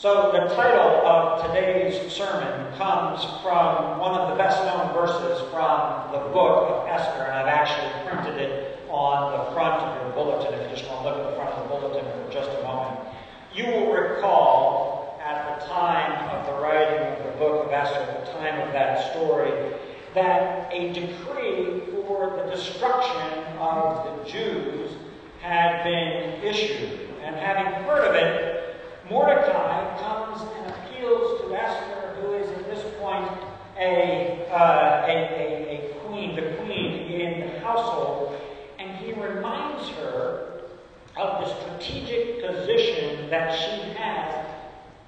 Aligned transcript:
So, 0.00 0.32
the 0.32 0.54
title 0.54 1.06
of 1.06 1.44
today's 1.44 2.10
sermon 2.10 2.72
comes 2.78 3.22
from 3.42 3.98
one 3.98 4.18
of 4.18 4.30
the 4.30 4.34
best 4.34 4.56
known 4.64 4.94
verses 4.94 5.46
from 5.50 6.10
the 6.10 6.20
book 6.32 6.70
of 6.70 6.88
Esther, 6.88 7.24
and 7.24 7.32
I've 7.32 7.46
actually 7.46 8.08
printed 8.08 8.40
it 8.40 8.80
on 8.88 9.30
the 9.32 9.52
front 9.52 9.82
of 9.82 10.00
your 10.00 10.14
bulletin 10.14 10.58
if 10.58 10.70
you 10.70 10.74
just 10.78 10.88
want 10.88 11.02
to 11.02 11.10
look 11.10 11.18
at 11.18 11.30
the 11.30 11.36
front 11.36 11.50
of 11.50 11.68
the 11.68 11.74
bulletin 11.74 12.04
for 12.24 12.32
just 12.32 12.48
a 12.48 12.62
moment. 12.62 12.98
You 13.54 13.66
will 13.66 13.92
recall 13.92 15.20
at 15.22 15.60
the 15.60 15.66
time 15.66 16.30
of 16.30 16.46
the 16.46 16.62
writing 16.62 17.18
of 17.18 17.32
the 17.32 17.38
book 17.38 17.66
of 17.66 17.70
Esther, 17.70 18.00
at 18.00 18.24
the 18.24 18.32
time 18.32 18.58
of 18.66 18.72
that 18.72 19.12
story, 19.12 19.52
that 20.14 20.72
a 20.72 20.94
decree 20.94 21.82
for 22.06 22.40
the 22.42 22.50
destruction 22.50 23.44
of 23.58 24.24
the 24.24 24.30
Jews 24.30 24.92
had 25.42 25.84
been 25.84 26.42
issued. 26.42 27.00
And 27.22 27.36
having 27.36 27.70
heard 27.84 28.08
of 28.08 28.14
it, 28.14 28.59
Mordecai 29.10 29.98
comes 29.98 30.40
and 30.40 30.72
appeals 30.72 31.40
to 31.40 31.54
Esther, 31.56 32.14
who 32.20 32.34
is 32.34 32.48
at 32.48 32.64
this 32.66 32.84
point 33.00 33.28
a, 33.76 34.46
uh, 34.52 35.04
a, 35.04 35.10
a, 35.10 35.90
a 35.90 35.94
queen, 36.00 36.36
the 36.36 36.54
queen 36.62 37.10
in 37.10 37.40
the 37.40 37.58
household, 37.58 38.40
and 38.78 38.96
he 38.98 39.12
reminds 39.12 39.88
her 39.96 40.60
of 41.16 41.40
the 41.40 41.60
strategic 41.60 42.40
position 42.46 43.28
that 43.30 43.52
she 43.58 43.80
has 43.98 44.46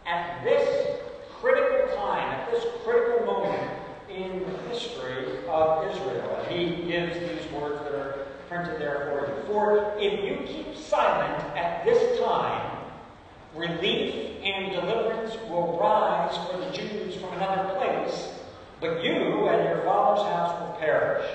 at 0.05 0.43
this 0.43 0.99
critical 1.41 1.95
time, 1.97 2.29
at 2.29 2.51
this 2.51 2.65
critical 2.85 3.25
moment 3.25 3.71
in 4.11 4.41
the 4.41 4.59
history 4.69 5.47
of 5.47 5.89
Israel. 5.89 6.45
And 6.45 6.53
he 6.53 6.91
gives 6.91 7.21
these 7.21 7.53
words 7.53 7.81
that 7.85 7.95
are 7.95 8.27
printed 8.49 8.81
there 8.81 9.13
for 9.13 9.29
you. 9.29 9.47
For 9.47 9.95
if 9.97 10.25
you 10.25 10.45
keep 10.45 10.77
silent 10.77 11.57
at 11.57 11.85
this 11.85 12.19
time, 12.19 12.82
Relief 13.55 14.41
and 14.43 14.73
deliverance 14.73 15.37
will 15.49 15.79
rise 15.79 16.37
for 16.49 16.59
the 16.59 16.71
Jews 16.71 17.17
from 17.17 17.35
another 17.35 17.75
place, 17.75 18.31
but 18.81 19.05
you 19.05 19.49
and 19.49 19.69
your 19.69 19.83
father's 19.85 20.25
house 20.27 20.61
will 20.61 20.77
perish. 20.81 21.27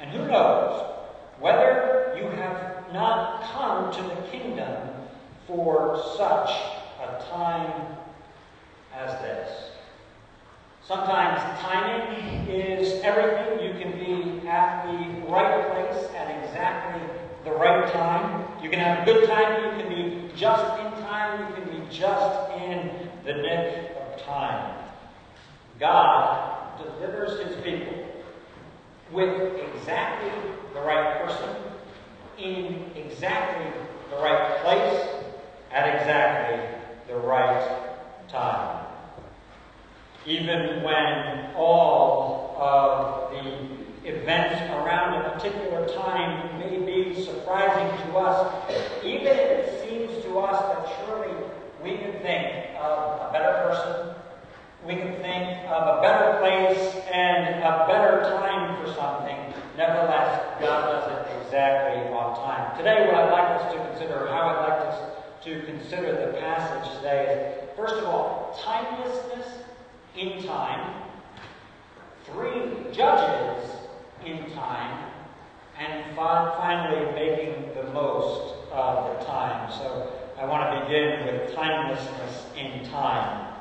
And 0.00 0.10
who 0.10 0.26
knows 0.26 0.90
whether 1.38 2.14
you 2.16 2.28
have 2.28 2.92
not 2.92 3.42
come 3.52 3.92
to 3.92 4.02
the 4.02 4.28
kingdom 4.30 4.88
for 5.46 6.02
such 6.16 6.50
a 7.02 7.24
time 7.30 7.96
as 8.94 9.10
this. 9.20 9.70
Sometimes 10.86 11.40
timing 11.60 12.46
is 12.48 13.02
everything. 13.02 13.66
You 13.66 13.80
can 13.80 13.92
be 13.92 14.46
at 14.46 14.86
the 14.86 15.30
right 15.30 15.70
place 15.72 16.10
at 16.14 16.44
exactly 16.44 17.00
the 17.44 17.52
right 17.52 17.90
time. 17.92 18.43
You 18.64 18.70
can 18.70 18.78
have 18.78 19.06
a 19.06 19.12
good 19.12 19.28
time, 19.28 19.62
you 19.62 19.82
can 19.82 19.94
be 19.94 20.32
just 20.34 20.64
in 20.80 20.90
time, 21.04 21.38
you 21.50 21.54
can 21.54 21.64
be 21.68 21.94
just 21.94 22.50
in 22.52 23.10
the 23.22 23.34
nick 23.34 23.94
of 23.94 24.22
time. 24.24 24.74
God 25.78 26.80
delivers 26.82 27.46
his 27.46 27.62
people 27.62 28.06
with 29.12 29.60
exactly 29.60 30.30
the 30.72 30.80
right 30.80 31.26
person, 31.26 31.50
in 32.38 32.90
exactly 32.96 33.70
the 34.10 34.16
right 34.22 34.58
place, 34.62 35.08
at 35.70 36.00
exactly 36.00 36.78
the 37.06 37.16
right 37.16 37.86
time. 38.28 38.86
Even 40.24 40.82
when 40.82 41.54
all 41.54 42.56
of 42.58 43.30
the 43.30 43.73
events 44.04 44.60
around 44.70 45.14
a 45.14 45.30
particular 45.30 45.88
time 45.88 46.58
may 46.58 46.78
be 46.78 47.24
surprising 47.24 47.88
to 48.06 48.18
us, 48.18 49.02
even 49.02 49.26
if 49.26 49.38
it 49.38 49.88
seems 49.88 50.24
to 50.24 50.38
us 50.38 50.60
that 50.60 51.06
surely 51.06 51.34
we 51.82 51.96
can 51.96 52.12
think 52.20 52.76
of 52.78 53.28
a 53.28 53.32
better 53.32 53.68
person, 53.68 54.14
we 54.86 54.96
can 54.96 55.14
think 55.22 55.64
of 55.70 55.98
a 55.98 56.02
better 56.02 56.38
place 56.38 56.94
and 57.10 57.62
a 57.64 57.86
better 57.88 58.22
time 58.36 58.76
for 58.82 58.92
something. 58.92 59.36
Nevertheless, 59.76 60.60
God 60.60 60.82
does 60.92 61.10
it 61.10 61.42
exactly 61.42 62.12
on 62.12 62.36
time. 62.36 62.76
Today, 62.76 63.06
what 63.06 63.16
I'd 63.16 63.30
like 63.30 63.60
us 63.60 63.72
to 63.72 63.78
consider, 63.88 64.28
how 64.28 64.48
I'd 64.48 64.68
like 64.68 64.80
us 64.88 65.00
to 65.44 65.62
consider 65.62 66.26
the 66.26 66.38
passage 66.38 66.96
today 66.96 67.56
is, 67.56 67.76
first 67.76 67.94
of 67.94 68.04
all, 68.04 68.58
timelessness 68.62 69.64
in 70.14 70.42
time. 70.44 71.02
Three 72.26 72.92
judges 72.92 73.63
in 74.26 74.50
time, 74.52 75.10
and 75.78 76.16
finally 76.16 77.12
making 77.14 77.74
the 77.74 77.84
most 77.92 78.54
of 78.72 79.18
the 79.18 79.24
time. 79.24 79.70
So 79.72 80.12
I 80.38 80.44
want 80.46 80.72
to 80.72 80.86
begin 80.86 81.26
with 81.26 81.54
timelessness 81.54 82.46
in 82.56 82.88
time. 82.90 83.54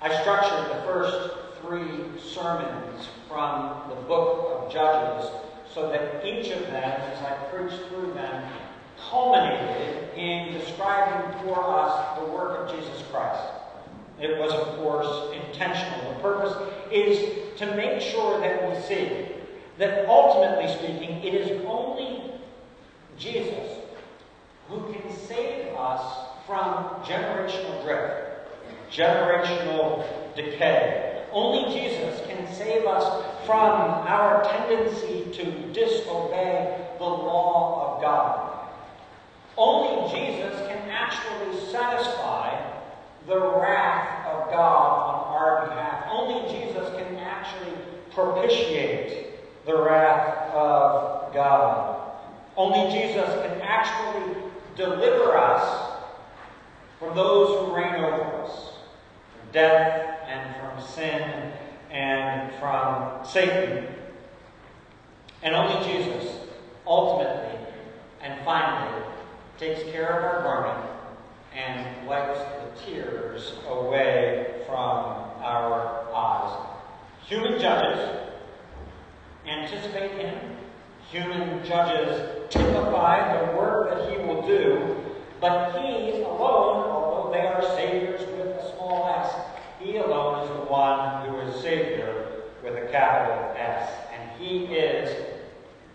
I 0.00 0.20
structured 0.20 0.76
the 0.76 0.82
first 0.82 1.30
three 1.60 2.20
sermons 2.20 3.08
from 3.28 3.88
the 3.88 3.94
book 4.06 4.64
of 4.66 4.72
Judges 4.72 5.30
so 5.72 5.88
that 5.90 6.24
each 6.26 6.50
of 6.50 6.60
them, 6.62 6.82
as 6.82 7.22
I 7.22 7.34
preached 7.50 7.82
through 7.88 8.12
them, 8.14 8.52
culminated 9.10 10.10
in 10.16 10.52
describing 10.52 11.40
for 11.40 11.62
us 11.62 12.18
the 12.18 12.26
work 12.26 12.58
of 12.58 12.76
Jesus 12.76 13.02
Christ. 13.10 13.61
It 14.20 14.38
was, 14.38 14.52
of 14.52 14.76
course, 14.78 15.34
intentional. 15.34 16.14
The 16.14 16.20
purpose 16.20 16.54
is 16.92 17.58
to 17.58 17.66
make 17.76 18.00
sure 18.00 18.40
that 18.40 18.68
we 18.68 18.80
see 18.82 19.26
that 19.78 20.08
ultimately 20.08 20.72
speaking, 20.74 21.22
it 21.24 21.34
is 21.34 21.64
only 21.66 22.32
Jesus 23.18 23.78
who 24.68 24.92
can 24.92 25.16
save 25.16 25.74
us 25.76 26.28
from 26.46 26.84
generational 27.04 27.82
drift, 27.84 28.48
generational 28.90 30.04
decay. 30.36 31.24
Only 31.32 31.72
Jesus 31.72 32.20
can 32.26 32.46
save 32.52 32.84
us 32.84 33.24
from 33.46 33.72
our 34.06 34.44
tendency 34.44 35.24
to 35.32 35.72
disobey 35.72 36.86
the 36.98 37.04
law 37.04 37.96
of 37.96 38.02
God. 38.02 38.68
Only 39.56 40.12
Jesus 40.12 40.54
can 40.68 40.90
actually 40.90 41.58
satisfy 41.70 42.71
the 43.26 43.38
wrath 43.38 44.26
of 44.26 44.50
God 44.50 45.14
on 45.14 45.36
our 45.36 45.66
behalf. 45.66 46.08
Only 46.10 46.52
Jesus 46.52 46.88
can 46.96 47.16
actually 47.16 47.74
propitiate 48.12 49.34
the 49.64 49.80
wrath 49.80 50.52
of 50.54 51.32
God. 51.32 52.12
Only 52.56 52.92
Jesus 52.92 53.26
can 53.26 53.60
actually 53.60 54.34
deliver 54.76 55.36
us 55.36 56.00
from 56.98 57.16
those 57.16 57.48
who 57.48 57.74
reign 57.74 57.94
over 57.94 58.42
us, 58.42 58.72
from 59.32 59.52
death 59.52 60.18
and 60.26 60.56
from 60.56 60.86
sin 60.86 61.52
and 61.90 62.52
from 62.54 63.24
Satan. 63.24 63.86
And 65.42 65.54
only 65.54 65.84
Jesus, 65.86 66.36
ultimately 66.86 67.58
and 68.20 68.44
finally, 68.44 69.04
takes 69.58 69.82
care 69.90 70.18
of 70.18 70.24
our 70.24 70.42
garment 70.42 70.90
and 71.54 72.06
wipes 72.06 72.38
tears 72.84 73.52
away 73.68 74.62
from 74.66 74.76
our 75.42 76.06
eyes. 76.14 76.66
Human 77.26 77.60
judges 77.60 78.28
anticipate 79.46 80.12
him. 80.12 80.56
Human 81.10 81.64
judges 81.64 82.48
typify 82.50 83.46
the 83.46 83.56
work 83.56 83.90
that 83.90 84.10
he 84.10 84.24
will 84.24 84.46
do, 84.46 84.96
but 85.40 85.72
he 85.80 86.22
alone, 86.22 86.90
although 86.90 87.30
they 87.32 87.46
are 87.46 87.62
saviors 87.76 88.20
with 88.20 88.56
a 88.56 88.74
small 88.74 89.08
s, 89.08 89.34
he 89.82 89.96
alone 89.96 90.44
is 90.44 90.48
the 90.48 90.64
one 90.66 91.28
who 91.28 91.40
is 91.40 91.60
Savior 91.60 92.42
with 92.62 92.76
a 92.76 92.86
capital 92.92 93.52
S. 93.56 93.90
And 94.12 94.30
he 94.40 94.66
is 94.66 95.14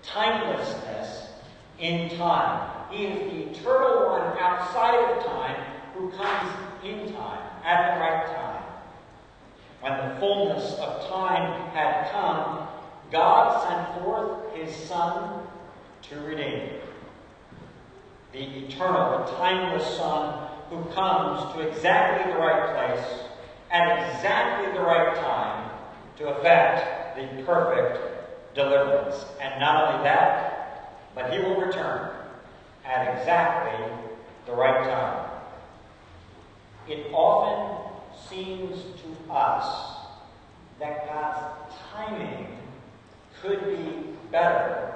timelessness 0.03 1.29
in 1.79 2.09
time. 2.17 2.69
He 2.91 3.05
is 3.05 3.19
the 3.31 3.51
eternal 3.51 4.09
one 4.09 4.37
outside 4.39 4.95
of 4.95 5.25
time 5.25 5.55
who 5.93 6.09
comes 6.11 6.51
in 6.83 7.13
time, 7.13 7.49
at 7.63 7.93
the 7.93 7.99
right 7.99 8.25
time. 8.27 8.63
When 9.81 9.97
the 9.97 10.19
fullness 10.19 10.73
of 10.79 11.07
time 11.09 11.69
had 11.71 12.11
come, 12.11 12.67
God 13.11 13.67
sent 13.67 14.03
forth 14.03 14.53
his 14.55 14.75
Son 14.75 15.47
to 16.03 16.19
redeem. 16.21 16.69
The 18.31 18.65
eternal, 18.65 19.25
the 19.25 19.31
timeless 19.37 19.97
Son 19.97 20.49
who 20.69 20.83
comes 20.93 21.53
to 21.53 21.61
exactly 21.61 22.33
the 22.33 22.39
right 22.39 22.73
place 22.75 23.21
at 23.71 24.15
exactly 24.15 24.73
the 24.73 24.83
right 24.83 25.15
time 25.15 25.69
to 26.17 26.27
effect 26.29 27.15
the 27.15 27.43
perfect 27.43 28.55
deliverance. 28.55 29.25
And 29.41 29.59
not 29.59 29.93
only 29.93 30.03
that, 30.03 30.97
but 31.15 31.31
he 31.31 31.39
will 31.39 31.59
return 31.59 32.11
at 32.85 33.17
exactly 33.17 33.85
the 34.45 34.53
right 34.53 34.83
time. 34.83 35.26
It 36.89 37.11
often 37.13 37.91
seems 38.29 38.77
to 38.81 39.33
us 39.33 39.97
that 40.79 41.05
God's 41.07 41.75
timing 41.93 42.47
could 43.41 43.63
be 43.65 44.13
better 44.31 44.93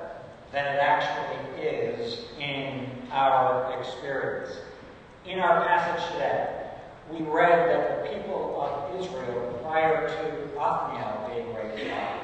than 0.54 0.66
it 0.66 0.80
actually 0.80 1.62
is 1.62 2.20
in 2.40 2.88
our 3.12 3.78
experience. 3.80 4.56
In 5.26 5.40
our 5.40 5.66
passage 5.66 6.14
today, 6.14 6.70
we 7.12 7.26
read 7.26 7.70
that 7.70 8.04
the 8.04 8.16
people 8.16 8.62
of 8.62 9.02
Israel, 9.02 9.60
prior 9.64 10.08
to 10.08 10.60
Othniel 10.60 11.30
being 11.34 11.54
raised 11.54 11.92
up, 11.92 12.22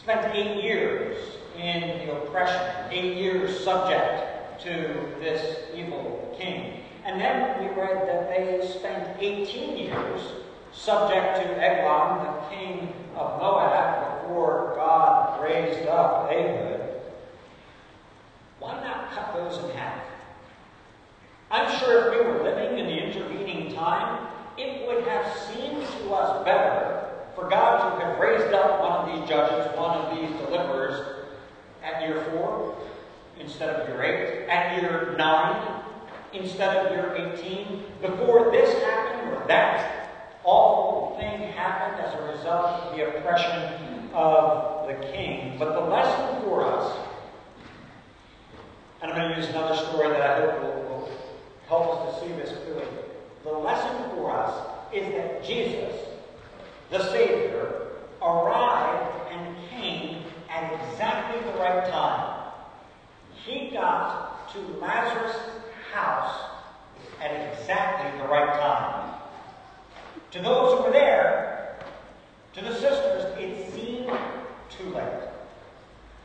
spent 0.00 0.34
eight 0.34 0.62
years 0.62 1.18
in 1.58 2.06
the 2.06 2.12
oppression, 2.12 2.90
eight 2.90 3.16
years 3.16 3.62
subject 3.64 4.62
to 4.62 4.70
this 5.18 5.58
evil 5.74 6.36
king. 6.38 6.81
And 7.04 7.20
then 7.20 7.58
we 7.60 7.66
read 7.80 8.06
that 8.06 8.28
they 8.28 8.66
spent 8.78 9.16
18 9.20 9.76
years 9.76 10.20
subject 10.72 11.36
to 11.36 11.62
Eglon, 11.62 12.24
the 12.24 12.54
king 12.54 12.92
of 13.16 13.40
Moab, 13.40 14.22
before 14.22 14.72
God 14.76 15.42
raised 15.42 15.88
up 15.88 16.30
Ehud. 16.30 16.80
Why 18.60 18.74
not 18.82 19.10
cut 19.10 19.34
those 19.34 19.62
in 19.64 19.76
half? 19.76 20.00
I'm 21.50 21.78
sure 21.80 22.14
if 22.14 22.20
we 22.20 22.24
were 22.24 22.42
living 22.44 22.78
in 22.78 22.86
the 22.86 22.98
intervening 22.98 23.74
time, 23.74 24.28
it 24.56 24.86
would 24.86 25.04
have 25.06 25.36
seemed 25.48 25.84
to 25.84 26.14
us 26.14 26.44
better 26.44 27.08
for 27.34 27.48
God 27.48 27.98
to 27.98 28.04
have 28.04 28.18
raised 28.18 28.54
up 28.54 28.80
one 28.80 28.92
of 28.92 29.20
these 29.20 29.28
judges, 29.28 29.76
one 29.76 29.98
of 29.98 30.16
these 30.16 30.30
deliverers, 30.38 31.24
at 31.82 32.00
year 32.02 32.24
four 32.30 32.76
instead 33.40 33.70
of 33.70 33.88
year 33.88 34.02
eight, 34.04 34.48
at 34.48 34.80
year 34.80 35.16
nine 35.18 35.82
instead 36.32 36.86
of 36.86 36.92
year 36.92 37.34
18, 37.36 37.84
before 38.00 38.50
this 38.50 38.82
happened 38.82 39.32
or 39.36 39.46
that 39.48 40.02
awful 40.44 41.16
thing 41.18 41.52
happened 41.52 42.04
as 42.04 42.14
a 42.14 42.36
result 42.36 42.66
of 42.66 42.96
the 42.96 43.06
oppression 43.08 44.10
of 44.12 44.86
the 44.88 44.94
king. 45.06 45.56
But 45.58 45.72
the 45.74 45.80
lesson 45.80 46.42
for 46.42 46.64
us, 46.64 46.96
and 49.02 49.12
I'm 49.12 49.18
going 49.18 49.30
to 49.30 49.40
use 49.40 49.48
another 49.50 49.76
story 49.76 50.08
that 50.08 50.20
I 50.20 50.40
hope 50.40 50.62
will, 50.62 50.82
will 50.82 51.10
help 51.68 52.06
us 52.08 52.20
to 52.20 52.26
see 52.26 52.32
this 52.34 52.50
clearly. 52.64 52.86
The 53.44 53.52
lesson 53.52 54.10
for 54.10 54.30
us 54.30 54.72
is 54.92 55.12
that 55.14 55.44
Jesus, 55.44 55.94
the 56.90 57.10
Savior, 57.10 57.88
arrived 58.20 59.32
and 59.32 59.56
came 59.70 60.22
at 60.48 60.72
exactly 60.72 61.40
the 61.50 61.58
right 61.58 61.90
time. 61.90 62.52
He 63.44 63.70
got 63.70 64.48
to 64.52 64.58
Lazarus' 64.80 65.36
house 65.92 66.40
at 67.20 67.52
exactly 67.52 68.20
the 68.20 68.28
right 68.28 68.52
time. 68.60 69.14
To 70.32 70.42
those 70.42 70.78
who 70.78 70.84
were 70.84 70.92
there, 70.92 71.76
to 72.54 72.60
the 72.62 72.72
sisters, 72.74 73.36
it 73.38 73.72
seemed 73.74 74.10
too 74.70 74.90
late. 74.90 75.28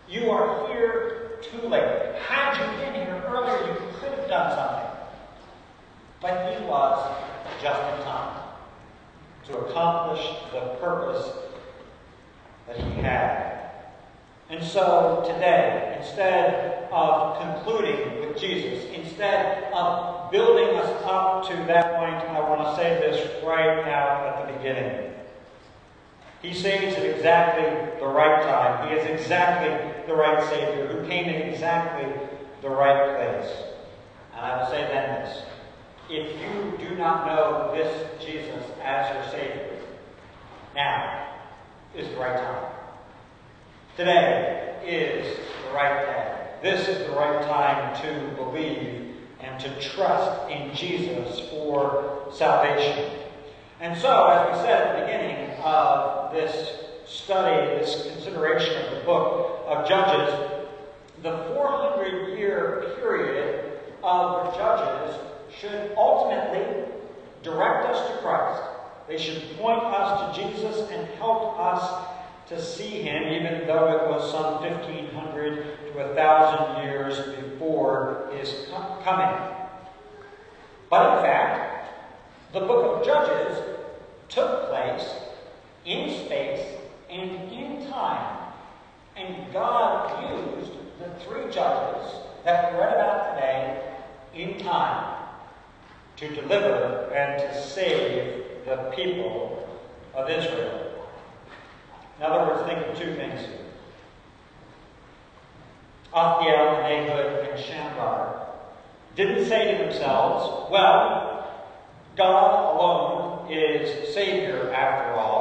You 0.09 0.29
are 0.29 0.67
here 0.67 1.39
too 1.41 1.67
late. 1.67 2.15
Had 2.27 2.57
you 2.57 2.79
been 2.79 2.93
here 2.93 3.23
earlier, 3.27 3.73
you 3.73 3.79
could 3.99 4.17
have 4.17 4.27
done 4.27 4.55
something. 4.55 4.87
But 6.21 6.53
he 6.53 6.63
was 6.65 7.15
just 7.61 7.79
in 7.79 8.03
time 8.05 8.43
to 9.45 9.57
accomplish 9.59 10.25
the 10.51 10.75
purpose 10.79 11.31
that 12.67 12.77
he 12.77 13.01
had. 13.01 13.57
And 14.49 14.63
so 14.63 15.23
today, 15.25 15.97
instead 15.99 16.89
of 16.91 17.39
concluding 17.39 18.21
with 18.21 18.39
Jesus, 18.39 18.85
instead 18.93 19.71
of 19.73 20.31
building 20.31 20.75
us 20.77 21.03
up 21.05 21.47
to 21.47 21.55
that 21.67 21.95
point, 21.95 22.15
I 22.37 22.39
want 22.49 22.61
to 22.61 22.75
say 22.75 22.97
this 22.99 23.43
right 23.43 23.85
now 23.85 24.25
at 24.27 24.47
the 24.47 24.53
beginning. 24.53 25.13
He 26.41 26.53
saves 26.53 26.95
at 26.95 27.03
exactly 27.03 27.99
the 27.99 28.07
right 28.07 28.41
time. 28.43 28.89
He 28.89 28.95
is 28.95 29.07
Savior 30.49 30.87
who 30.87 31.07
came 31.07 31.25
in 31.25 31.49
exactly 31.49 32.11
the 32.61 32.69
right 32.69 33.15
place. 33.15 33.51
And 34.33 34.45
I 34.45 34.57
will 34.57 34.69
say 34.69 34.81
then 34.81 35.23
this. 35.23 35.43
If 36.09 36.41
you 36.41 36.87
do 36.87 36.95
not 36.95 37.27
know 37.27 37.71
this 37.75 38.23
Jesus 38.23 38.63
as 38.83 39.13
your 39.13 39.23
Savior, 39.31 39.79
now 40.75 41.35
is 41.95 42.07
the 42.09 42.17
right 42.17 42.37
time. 42.37 42.71
Today 43.97 44.79
is 44.85 45.37
the 45.65 45.73
right 45.73 46.05
day. 46.05 46.47
This 46.61 46.87
is 46.87 47.07
the 47.07 47.13
right 47.13 47.41
time 47.43 47.95
to 48.01 48.35
believe 48.35 49.15
and 49.39 49.59
to 49.59 49.81
trust 49.81 50.49
in 50.49 50.73
Jesus 50.75 51.39
for 51.49 52.27
salvation. 52.31 53.11
And 53.79 53.99
so, 53.99 54.27
as 54.27 54.57
we 54.57 54.63
said 54.63 54.87
at 54.87 54.95
the 54.95 55.05
beginning 55.05 55.59
of 55.63 56.33
this 56.33 56.86
study, 57.07 57.79
this 57.79 58.07
consideration 58.11 58.85
of 58.85 58.99
the 58.99 59.05
book 59.05 59.63
of 59.67 59.87
Judges, 59.87 60.33
the 61.23 61.53
400 61.55 62.37
year 62.37 62.95
period 62.99 63.79
of 64.03 64.53
Judges 64.55 65.15
should 65.57 65.93
ultimately 65.97 66.83
direct 67.43 67.87
us 67.87 68.11
to 68.11 68.17
Christ. 68.17 68.61
They 69.07 69.17
should 69.17 69.57
point 69.57 69.83
us 69.83 70.35
to 70.35 70.41
Jesus 70.41 70.89
and 70.91 71.07
help 71.15 71.57
us 71.57 72.07
to 72.49 72.61
see 72.61 73.01
him, 73.01 73.23
even 73.23 73.67
though 73.67 73.87
it 73.89 74.09
was 74.09 74.31
some 74.31 74.61
1500 74.61 75.93
to 75.93 75.97
1,000 75.97 76.83
years 76.83 77.35
before 77.35 78.29
his 78.37 78.67
coming. 79.03 79.53
But 80.89 81.17
in 81.17 81.23
fact, 81.23 81.93
the 82.53 82.61
book 82.61 82.99
of 82.99 83.05
Judges 83.05 83.57
took 84.29 84.69
place 84.69 85.09
in 85.85 86.25
space 86.25 86.76
and 87.09 87.51
in 87.51 87.89
time. 87.89 88.53
And 89.15 89.51
God 89.51 90.31
used 90.31 90.71
the 90.99 91.09
three 91.25 91.51
judges 91.51 92.11
that 92.43 92.71
we 92.71 92.79
read 92.79 92.93
about 92.93 93.35
today 93.35 93.93
in 94.33 94.59
time 94.59 95.15
to 96.17 96.27
deliver 96.35 97.11
and 97.13 97.39
to 97.39 97.61
save 97.61 98.43
the 98.65 98.91
people 98.95 99.67
of 100.13 100.29
Israel. 100.29 101.05
In 102.17 102.25
other 102.25 102.47
words, 102.47 102.67
think 102.67 102.85
of 102.87 102.97
two 102.97 103.13
things 103.15 103.39
here. 103.41 103.57
Othniel 106.13 106.81
and 106.83 107.09
Ehud 107.09 107.49
and 107.49 107.63
Shamgar 107.63 108.47
didn't 109.15 109.45
say 109.45 109.77
to 109.77 109.83
themselves, 109.83 110.71
well, 110.71 111.47
God 112.15 112.75
alone 112.75 113.51
is 113.51 114.13
Savior 114.13 114.71
after 114.73 115.13
all, 115.13 115.36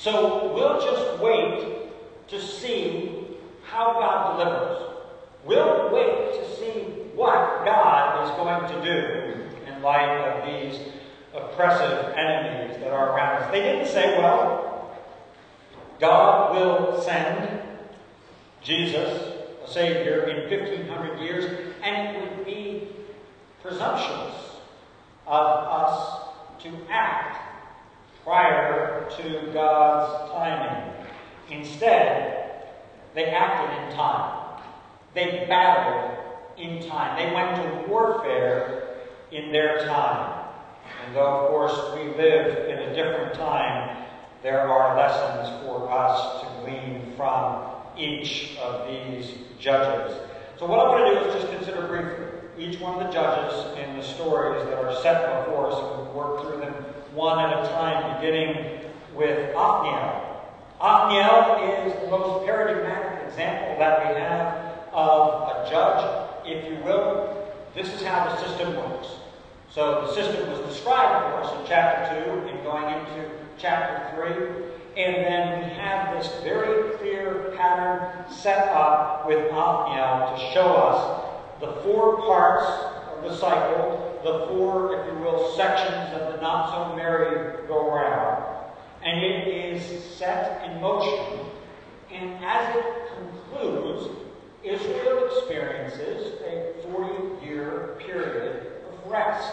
so 0.00 0.54
we'll 0.54 0.80
just 0.80 1.22
wait 1.22 2.28
to 2.28 2.40
see 2.40 3.36
how 3.64 3.92
God 3.92 4.38
delivers. 4.38 4.82
We'll 5.44 5.90
wait 5.92 6.40
to 6.40 6.56
see 6.56 6.80
what 7.14 7.66
God 7.66 8.24
is 8.24 8.30
going 8.30 8.72
to 8.72 8.82
do 8.82 9.70
in 9.70 9.82
light 9.82 10.16
of 10.20 10.46
these 10.46 10.80
oppressive 11.34 12.14
enemies 12.16 12.78
that 12.80 12.90
are 12.90 13.14
around 13.14 13.42
us. 13.42 13.50
They 13.52 13.60
didn't 13.60 13.88
say, 13.88 14.18
well, 14.18 14.96
God 15.98 16.54
will 16.54 17.02
send 17.02 17.60
Jesus, 18.62 19.34
a 19.62 19.70
Savior, 19.70 20.22
in 20.22 20.50
1500 20.50 21.20
years, 21.20 21.44
and 21.82 22.16
it 22.16 22.36
would 22.38 22.46
be 22.46 22.88
presumptuous 23.62 24.56
of 25.26 25.46
us 25.46 26.22
to 26.62 26.70
act 26.88 27.49
prior 28.24 29.08
to 29.16 29.50
God's 29.52 30.32
timing. 30.32 30.92
Instead, 31.50 32.64
they 33.14 33.26
acted 33.26 33.84
in 33.84 33.96
time. 33.96 34.60
They 35.14 35.46
battled 35.48 36.18
in 36.56 36.88
time. 36.88 37.16
They 37.16 37.34
went 37.34 37.56
to 37.56 37.90
warfare 37.90 38.98
in 39.32 39.52
their 39.52 39.86
time. 39.86 40.48
And 41.04 41.16
though, 41.16 41.46
of 41.46 41.50
course, 41.50 41.94
we 41.94 42.14
live 42.14 42.68
in 42.68 42.78
a 42.78 42.94
different 42.94 43.34
time, 43.34 44.06
there 44.42 44.68
are 44.68 44.96
lessons 44.96 45.64
for 45.64 45.90
us 45.90 46.42
to 46.42 46.46
glean 46.62 47.12
from 47.16 47.64
each 47.96 48.56
of 48.58 48.86
these 48.88 49.34
judges. 49.58 50.16
So 50.58 50.66
what 50.66 50.80
I'm 50.80 50.98
going 50.98 51.14
to 51.14 51.20
do 51.20 51.28
is 51.28 51.42
just 51.42 51.52
consider 51.52 51.86
briefly 51.86 52.26
each 52.58 52.80
one 52.80 53.00
of 53.00 53.06
the 53.06 53.12
judges 53.12 53.78
in 53.78 53.96
the 53.96 54.02
stories 54.02 54.62
that 54.64 54.74
are 54.74 54.94
set 55.02 55.46
before 55.46 55.72
us, 55.72 55.98
and 55.98 56.14
work 56.14 56.42
through 56.42 56.60
them 56.60 56.74
one 57.14 57.38
at 57.38 57.64
a 57.64 57.68
time, 57.68 58.20
beginning 58.20 58.80
with 59.14 59.54
Othniel. 59.54 60.30
Othniel 60.80 61.86
is 61.86 62.00
the 62.00 62.10
most 62.10 62.46
paradigmatic 62.46 63.28
example 63.28 63.76
that 63.78 64.00
we 64.00 64.20
have 64.20 64.70
of 64.92 65.48
a 65.48 65.70
judge, 65.70 66.46
if 66.46 66.64
you 66.70 66.82
will. 66.84 67.52
This 67.74 67.92
is 67.92 68.02
how 68.02 68.24
the 68.24 68.36
system 68.46 68.76
works. 68.76 69.08
So 69.70 70.06
the 70.06 70.14
system 70.14 70.50
was 70.50 70.58
described 70.60 71.26
for 71.26 71.42
us 71.42 71.60
in 71.60 71.66
chapter 71.66 72.24
2 72.24 72.48
and 72.48 72.62
going 72.64 72.92
into 72.92 73.30
chapter 73.58 74.16
3. 74.16 75.02
And 75.02 75.16
then 75.16 75.60
we 75.60 75.74
have 75.76 76.16
this 76.16 76.32
very 76.42 76.96
clear 76.98 77.54
pattern 77.56 78.24
set 78.32 78.68
up 78.68 79.26
with 79.26 79.52
Othniel 79.52 80.36
to 80.36 80.52
show 80.52 80.74
us 80.74 81.26
the 81.60 81.72
four 81.82 82.16
parts 82.22 82.66
of 83.14 83.30
the 83.30 83.36
cycle, 83.36 84.09
the 84.22 84.46
four, 84.48 84.98
if 84.98 85.06
you 85.06 85.18
will, 85.20 85.54
sections 85.56 86.14
of 86.14 86.32
the 86.32 86.40
not 86.40 86.70
so 86.70 86.96
merry 86.96 87.66
go 87.66 87.92
round. 87.94 88.44
And 89.02 89.24
it 89.24 89.48
is 89.48 90.04
set 90.16 90.68
in 90.68 90.80
motion. 90.80 91.46
And 92.12 92.44
as 92.44 92.76
it 92.76 92.84
concludes, 93.16 94.16
Israel 94.62 95.26
experiences 95.26 96.40
a 96.42 96.74
40 96.92 97.46
year 97.46 97.96
period 97.98 98.72
of 98.88 99.10
rest 99.10 99.52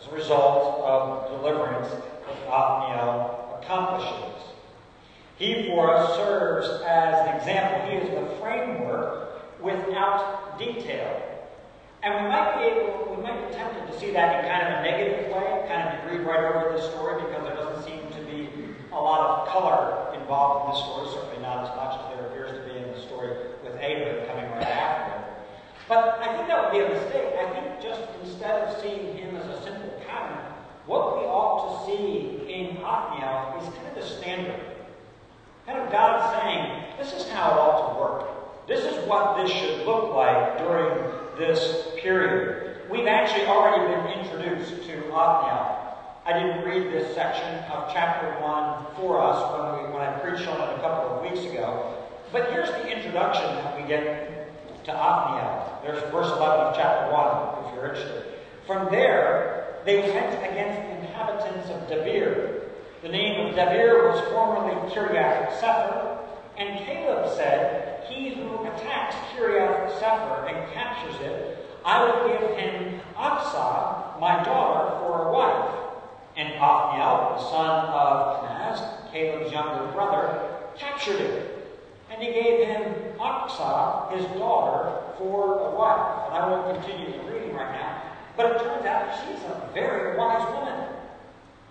as 0.00 0.06
a 0.08 0.14
result 0.14 0.82
of 0.84 1.40
deliverance 1.40 1.88
that 1.88 2.48
Othniel 2.48 3.60
accomplishes. 3.62 4.42
He 5.36 5.68
for 5.68 5.94
us 5.94 6.16
serves 6.16 6.68
as 6.86 7.28
an 7.28 7.36
example. 7.36 7.90
He 7.90 7.96
is 7.96 8.10
the 8.10 8.36
framework 8.40 9.60
without 9.62 10.58
detail. 10.58 11.31
And 12.02 12.14
we 12.18 12.28
might 12.28 12.58
be 12.58 12.62
able, 12.66 13.14
we 13.14 13.22
might 13.22 13.46
be 13.46 13.54
tempted 13.54 13.86
to 13.86 13.94
see 14.00 14.10
that 14.10 14.42
in 14.42 14.50
kind 14.50 14.66
of 14.66 14.80
a 14.80 14.82
negative 14.82 15.30
way, 15.30 15.62
kind 15.70 15.86
of 15.86 16.10
read 16.10 16.26
right 16.26 16.42
over 16.50 16.74
this 16.74 16.90
story 16.90 17.22
because 17.22 17.46
there 17.46 17.54
doesn't 17.54 17.86
seem 17.86 18.02
to 18.10 18.22
be 18.26 18.50
a 18.90 18.98
lot 18.98 19.22
of 19.22 19.48
color 19.48 20.10
involved 20.18 20.66
in 20.66 20.74
this 20.74 20.82
story, 20.82 21.06
certainly 21.14 21.46
not 21.46 21.62
as 21.62 21.70
much 21.78 21.94
as 21.94 22.02
there 22.10 22.26
appears 22.26 22.50
to 22.58 22.62
be 22.66 22.76
in 22.76 22.90
the 22.90 23.00
story 23.06 23.30
with 23.62 23.78
Ehud 23.78 24.26
coming 24.26 24.50
right 24.50 24.66
after 24.66 25.14
it. 25.14 25.22
But 25.86 26.18
I 26.18 26.34
think 26.34 26.48
that 26.48 26.58
would 26.58 26.74
be 26.74 26.82
a 26.82 26.90
mistake. 26.90 27.38
I 27.38 27.46
think 27.54 27.78
just 27.78 28.02
instead 28.20 28.66
of 28.66 28.82
seeing 28.82 29.16
him 29.16 29.36
as 29.36 29.46
a 29.46 29.62
simple 29.62 29.94
pattern, 30.08 30.42
what 30.86 31.18
we 31.18 31.24
ought 31.30 31.70
to 31.70 31.86
see 31.86 32.50
in 32.50 32.82
Othniel 32.82 33.62
is 33.62 33.70
kind 33.78 33.86
of 33.86 33.94
the 33.94 34.02
standard. 34.02 34.60
Kind 35.66 35.78
of 35.78 35.92
God 35.92 36.18
saying, 36.34 36.82
this 36.98 37.12
is 37.14 37.30
how 37.30 37.54
it 37.54 37.58
ought 37.62 37.94
to 37.94 38.00
work. 38.00 38.66
This 38.66 38.82
is 38.82 39.06
what 39.06 39.36
this 39.36 39.52
should 39.52 39.86
look 39.86 40.14
like 40.14 40.58
during 40.58 40.98
this 41.38 41.91
period. 42.02 42.90
We've 42.90 43.06
actually 43.06 43.46
already 43.46 43.86
been 43.86 44.18
introduced 44.18 44.82
to 44.88 45.12
Othniel. 45.14 45.78
I 46.26 46.32
didn't 46.34 46.64
read 46.64 46.92
this 46.92 47.14
section 47.14 47.48
of 47.72 47.90
chapter 47.92 48.28
1 48.40 48.96
for 48.96 49.20
us 49.22 49.38
when, 49.52 49.86
we, 49.86 49.92
when 49.94 50.02
I 50.02 50.18
preached 50.18 50.46
on 50.48 50.60
it 50.60 50.78
a 50.78 50.80
couple 50.80 51.16
of 51.16 51.22
weeks 51.22 51.44
ago. 51.46 51.96
But 52.32 52.50
here's 52.50 52.68
the 52.68 52.88
introduction 52.88 53.44
that 53.44 53.80
we 53.80 53.88
get 53.88 54.84
to 54.84 54.92
Othniel. 54.92 55.80
There's 55.84 56.02
verse 56.12 56.26
11 56.26 56.40
of 56.40 56.76
chapter 56.76 57.12
1, 57.12 57.66
if 57.66 57.74
you're 57.74 57.86
interested. 57.88 58.24
From 58.66 58.90
there, 58.90 59.76
they 59.84 60.00
went 60.00 60.34
against 60.50 60.80
the 60.82 60.98
inhabitants 60.98 61.70
of 61.70 61.88
Debir. 61.88 62.62
The 63.02 63.08
name 63.08 63.46
of 63.46 63.54
Debir 63.54 64.10
was 64.10 64.20
formerly 64.30 64.74
Kiriath 64.92 65.58
Sefer, 65.58 66.18
and 66.56 66.78
Caleb 66.84 67.32
said, 67.36 68.04
He 68.08 68.34
who 68.34 68.64
attacks 68.64 69.16
Kiriath 69.34 69.98
Sefer 69.98 70.46
and 70.46 70.72
captures 70.72 71.20
it, 71.20 71.62
I 71.84 72.04
will 72.04 72.28
give 72.28 72.56
him 72.56 73.00
Achsah, 73.16 74.20
my 74.20 74.42
daughter, 74.44 74.98
for 75.00 75.28
a 75.28 75.32
wife. 75.32 75.78
And 76.36 76.54
Othniel, 76.54 77.36
the 77.36 77.50
son 77.50 77.86
of 77.86 78.48
Kenaz, 78.48 79.12
Caleb's 79.12 79.52
younger 79.52 79.92
brother, 79.92 80.48
captured 80.78 81.20
it. 81.20 81.58
And 82.10 82.22
he 82.22 82.32
gave 82.32 82.66
him 82.66 82.94
Achsah, 83.18 84.16
his 84.16 84.24
daughter, 84.38 85.14
for 85.18 85.58
a 85.58 85.76
wife. 85.76 86.26
And 86.26 86.34
I 86.36 86.48
won't 86.48 86.82
continue 86.82 87.12
the 87.12 87.32
reading 87.32 87.54
right 87.54 87.72
now. 87.72 88.02
But 88.36 88.52
it 88.52 88.62
turns 88.62 88.86
out 88.86 89.20
she's 89.20 89.42
a 89.44 89.68
very 89.74 90.16
wise 90.16 90.46
woman. 90.54 90.88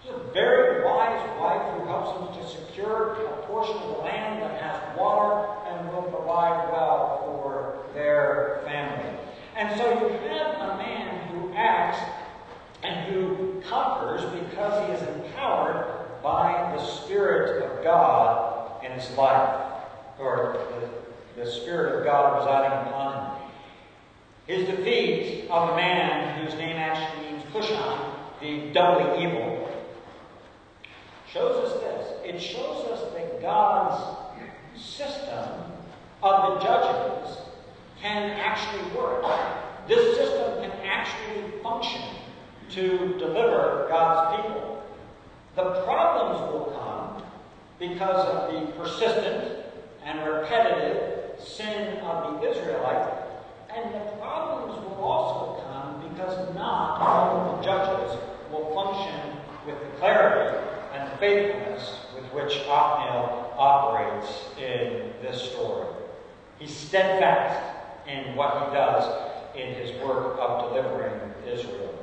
She's 0.03 0.11
a 0.11 0.31
very 0.33 0.83
wise 0.83 1.39
wife 1.39 1.77
who 1.77 1.87
helps 1.87 2.35
them 2.35 2.43
to 2.43 2.49
secure 2.49 3.13
a 3.13 3.47
portion 3.47 3.75
of 3.77 3.97
the 3.97 4.03
land 4.03 4.41
that 4.41 4.61
has 4.61 4.97
water 4.97 5.47
and 5.67 5.89
will 5.89 6.03
provide 6.03 6.71
well 6.71 7.21
for 7.25 7.85
their 7.93 8.61
family. 8.65 9.17
And 9.55 9.77
so 9.77 9.85
you 9.85 10.09
have 10.29 10.55
a 10.55 10.77
man 10.77 11.27
who 11.27 11.53
acts 11.53 11.99
and 12.83 13.13
who 13.13 13.61
conquers 13.67 14.21
because 14.39 14.87
he 14.87 14.93
is 14.93 15.01
empowered 15.15 15.85
by 16.23 16.73
the 16.75 16.83
Spirit 16.83 17.63
of 17.63 17.83
God 17.83 18.83
in 18.83 18.91
his 18.91 19.09
life, 19.17 19.83
or 20.19 20.57
the, 21.35 21.43
the 21.43 21.51
Spirit 21.51 21.99
of 21.99 22.05
God 22.05 22.39
residing 22.39 22.89
upon 22.89 23.13
him. 23.13 23.41
His 24.47 24.67
defeat 24.67 25.47
of 25.49 25.69
a 25.69 25.75
man 25.75 26.43
whose 26.43 26.55
name 26.55 26.75
actually 26.75 27.31
means 27.31 27.43
Cushan, 27.53 27.99
the 28.39 28.71
doubly 28.73 29.23
evil, 29.23 29.69
shows 31.31 31.71
us 31.71 31.81
this. 31.81 32.35
It 32.35 32.41
shows 32.41 32.85
us 32.87 33.13
that 33.13 33.41
God's 33.41 34.17
system 34.75 35.71
of 36.23 36.53
the 36.53 36.65
judges 36.65 37.20
can 38.01 38.31
actually 38.31 38.83
work. 38.97 39.23
This 39.87 40.17
system 40.17 40.61
can 40.61 40.71
actually 40.83 41.61
function 41.61 42.01
to 42.69 43.17
deliver 43.19 43.87
God's 43.89 44.41
people. 44.41 44.83
The 45.55 45.83
problems 45.83 46.51
will 46.51 46.73
come 46.79 47.23
because 47.79 48.25
of 48.27 48.53
the 48.53 48.71
persistent 48.73 49.65
and 50.03 50.27
repetitive 50.27 51.39
sin 51.39 51.97
of 51.99 52.41
the 52.41 52.49
Israelites, 52.49 53.11
and 53.75 53.93
the 53.93 53.99
problems 54.17 54.79
will 54.85 55.03
also 55.03 55.63
come 55.63 56.09
because 56.09 56.55
not 56.55 57.01
all 57.01 57.39
of 57.39 57.57
the 57.57 57.63
judges 57.63 58.17
will 58.51 58.73
function 58.73 59.37
with 59.65 59.79
the 59.79 59.97
clarity 59.97 60.57
and 60.93 61.19
faithfulness 61.19 61.99
with 62.15 62.25
which 62.33 62.57
Othniel 62.67 63.53
operates 63.57 64.45
in 64.57 65.13
this 65.21 65.51
story. 65.51 65.87
He's 66.59 66.75
steadfast 66.75 67.80
in 68.07 68.35
what 68.35 68.65
he 68.65 68.75
does 68.75 69.31
in 69.55 69.73
his 69.75 69.91
work 70.01 70.37
of 70.39 70.69
delivering 70.69 71.19
Israel. 71.47 71.93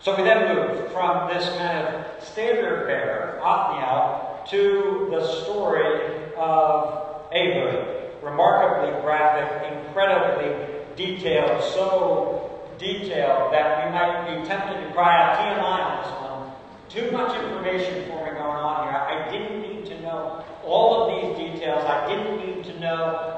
So 0.00 0.16
we 0.16 0.22
then 0.22 0.54
move 0.54 0.92
from 0.92 1.28
this 1.28 1.48
kind 1.56 1.86
of 1.86 2.24
standard 2.24 2.86
bearer, 2.86 3.40
Othniel, 3.42 4.46
to 4.50 5.08
the 5.10 5.26
story 5.42 6.32
of 6.36 7.22
Ehud. 7.32 7.96
Remarkably 8.22 9.00
graphic, 9.02 9.72
incredibly 9.72 10.82
detailed, 10.96 11.62
so 11.72 12.66
detailed 12.78 13.52
that 13.52 13.86
we 13.86 13.92
might 13.92 14.26
be 14.26 14.46
tempted 14.46 14.84
to 14.84 14.92
cry 14.92 15.22
out 15.22 15.38
TMI 15.38 15.62
on 15.62 16.02
this 16.02 16.12
one. 16.20 16.52
Too 16.88 17.10
much 17.16 17.38
information 17.40 18.06
for 18.06 18.24
me 18.24 18.30
going 18.30 18.40
on 18.40 18.88
here. 18.88 18.96
I 18.96 19.30
didn't 19.30 19.62
need 19.62 19.86
to 19.86 20.00
know 20.00 20.44
all 20.64 21.04
of 21.04 21.36
these 21.38 21.52
details. 21.52 21.84
I 21.84 22.06
didn't 22.08 22.44
need 22.44 22.64
to 22.64 22.80
know 22.80 23.37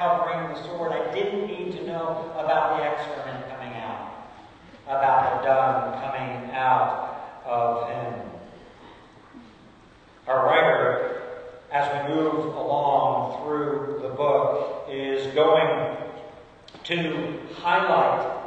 covering 0.00 0.48
the 0.48 0.62
sword. 0.62 0.92
I 0.92 1.12
didn't 1.12 1.46
need 1.46 1.72
to 1.72 1.86
know 1.86 2.32
about 2.32 2.78
the 2.78 2.84
excrement 2.84 3.44
coming 3.50 3.74
out, 3.74 4.32
about 4.86 5.42
the 5.42 5.46
dung 5.46 6.00
coming 6.00 6.50
out 6.54 7.42
of 7.44 7.90
him. 7.90 8.30
Our 10.26 10.46
writer, 10.46 11.22
as 11.70 12.08
we 12.08 12.14
move 12.14 12.46
along 12.54 13.44
through 13.44 13.98
the 14.00 14.08
book, 14.08 14.88
is 14.90 15.34
going 15.34 15.98
to 16.84 17.38
highlight 17.56 18.38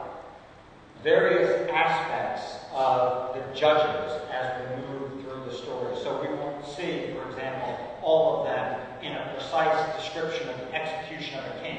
various 1.03 1.69
aspects 1.72 2.65
of 2.74 3.36
the 3.36 3.41
judges 3.53 4.22
as 4.31 4.60
we 4.60 4.88
move 4.88 5.22
through 5.22 5.43
the 5.45 5.55
story. 5.55 5.95
So 6.01 6.19
we 6.19 6.33
won't 6.36 6.65
see, 6.65 7.13
for 7.13 7.29
example, 7.29 8.00
all 8.01 8.39
of 8.39 8.48
them 8.48 8.81
in 9.03 9.12
a 9.13 9.36
precise 9.53 10.01
description 10.01 10.50
of 10.50 10.57
the 10.57 10.74
execution 10.74 11.38
of 11.38 11.45
a 11.45 11.60
king. 11.62 11.77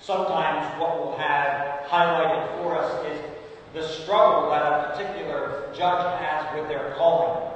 Sometimes 0.00 0.62
what 0.80 0.98
we'll 0.98 1.18
have 1.18 1.82
highlighted 1.88 2.56
for 2.58 2.78
us 2.78 3.04
is 3.06 3.20
the 3.74 3.82
struggle 3.82 4.50
that 4.50 4.62
a 4.62 4.90
particular 4.90 5.66
judge 5.74 6.06
has 6.22 6.46
with 6.54 6.68
their 6.68 6.94
calling 6.96 7.50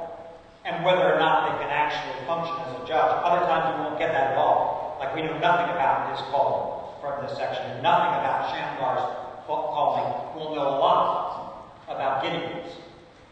and 0.65 0.85
whether 0.85 1.15
or 1.15 1.19
not 1.21 1.53
they 1.53 1.63
can 1.63 1.71
actually 1.71 2.27
function 2.27 2.55
as 2.67 2.83
a 2.83 2.87
judge. 2.87 3.11
Other 3.23 3.47
times 3.47 3.79
we 3.79 3.85
won't 3.85 3.99
get 3.99 4.11
that 4.13 4.33
at 4.33 4.37
all. 4.37 4.97
Like 4.99 5.15
we 5.15 5.23
know 5.23 5.39
nothing 5.39 5.71
about 5.71 6.11
his 6.11 6.21
calling 6.31 6.91
from 7.01 7.25
this 7.25 7.37
section, 7.37 7.81
nothing 7.83 8.11
about 8.19 8.51
Shamgar's 8.51 9.07
calling. 9.47 10.35
We'll 10.35 10.55
know 10.57 10.69
a 10.69 10.79
lot 10.83 11.71
about 11.87 12.25
Gideon's 12.25 12.73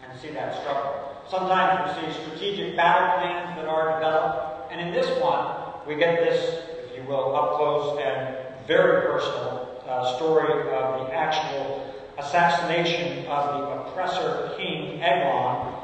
and 0.04 0.20
see 0.20 0.30
that 0.30 0.60
struggle. 0.60 1.18
Sometimes 1.28 1.96
we 1.96 2.12
see 2.12 2.20
strategic 2.22 2.76
battle 2.76 3.18
plans 3.18 3.56
that 3.56 3.66
are 3.66 3.98
developed, 3.98 4.70
and 4.70 4.80
in 4.80 4.92
this 4.92 5.08
one, 5.20 5.61
we 5.86 5.96
get 5.96 6.20
this, 6.20 6.62
if 6.86 6.96
you 6.96 7.04
will, 7.08 7.34
up 7.34 7.56
close 7.56 8.00
and 8.00 8.36
very 8.66 9.02
personal 9.02 9.82
uh, 9.88 10.16
story 10.16 10.52
of 10.52 11.06
the 11.06 11.14
actual 11.14 11.92
assassination 12.18 13.26
of 13.26 13.58
the 13.58 13.66
oppressor 13.80 14.52
king 14.56 15.02
Eglon 15.02 15.74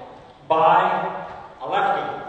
by 0.48 1.26
a 1.60 1.68
lefty. 1.68 2.24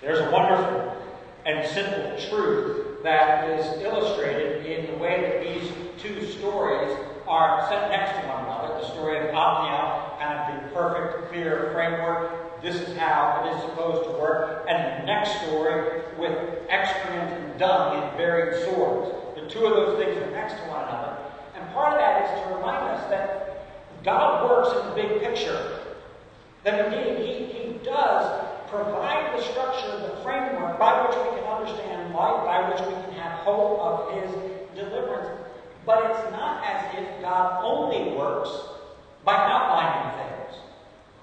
There's 0.00 0.20
a 0.20 0.30
wonderful 0.30 0.96
and 1.44 1.66
simple 1.68 2.16
truth 2.28 3.02
that 3.02 3.48
is 3.50 3.82
illustrated 3.82 4.66
in 4.66 4.92
the 4.92 4.98
way 4.98 5.20
that 5.22 5.42
these 5.42 5.72
two 6.00 6.24
stories 6.32 6.96
are 7.26 7.68
set 7.68 7.90
next 7.90 8.20
to 8.20 8.28
one 8.28 8.44
another. 8.44 8.80
The 8.80 8.88
story 8.92 9.18
of 9.18 9.34
Othniel, 9.34 10.08
of 10.20 10.62
the 10.62 10.74
perfect, 10.74 11.30
clear 11.30 11.70
framework. 11.72 12.47
This 12.62 12.76
is 12.76 12.96
how 12.96 13.44
it 13.44 13.54
is 13.54 13.62
supposed 13.62 14.04
to 14.04 14.10
work. 14.18 14.66
And 14.68 15.02
the 15.02 15.06
next 15.06 15.40
story 15.42 16.02
with 16.18 16.36
excrement 16.68 17.32
and 17.32 17.58
dung 17.58 18.02
and 18.02 18.16
buried 18.16 18.64
swords. 18.64 19.14
The 19.36 19.48
two 19.48 19.64
of 19.66 19.74
those 19.74 20.04
things 20.04 20.16
are 20.16 20.30
next 20.32 20.54
to 20.54 20.60
one 20.68 20.82
another. 20.82 21.16
And 21.54 21.70
part 21.72 21.92
of 21.92 21.98
that 21.98 22.24
is 22.24 22.42
to 22.42 22.54
remind 22.56 22.84
us 22.98 23.10
that 23.10 23.48
God 24.02 24.48
works 24.48 24.76
in 24.76 24.88
the 24.88 24.94
big 24.94 25.22
picture. 25.22 25.80
That 26.64 26.86
indeed 26.86 27.24
He, 27.24 27.44
he 27.46 27.78
does 27.84 28.44
provide 28.68 29.38
the 29.38 29.42
structure, 29.42 29.98
the 30.08 30.16
framework 30.22 30.78
by 30.78 31.06
which 31.06 31.16
we 31.16 31.38
can 31.38 31.48
understand 31.48 32.12
life, 32.12 32.44
by 32.44 32.68
which 32.70 32.80
we 32.80 32.92
can 32.92 33.12
have 33.14 33.38
hope 33.40 33.78
of 33.80 34.22
His 34.22 34.30
deliverance. 34.74 35.28
But 35.86 36.10
it's 36.10 36.30
not 36.32 36.64
as 36.66 36.98
if 36.98 37.22
God 37.22 37.64
only 37.64 38.16
works 38.16 38.50
by 39.24 39.34
outlining 39.34 40.18
things. 40.18 40.37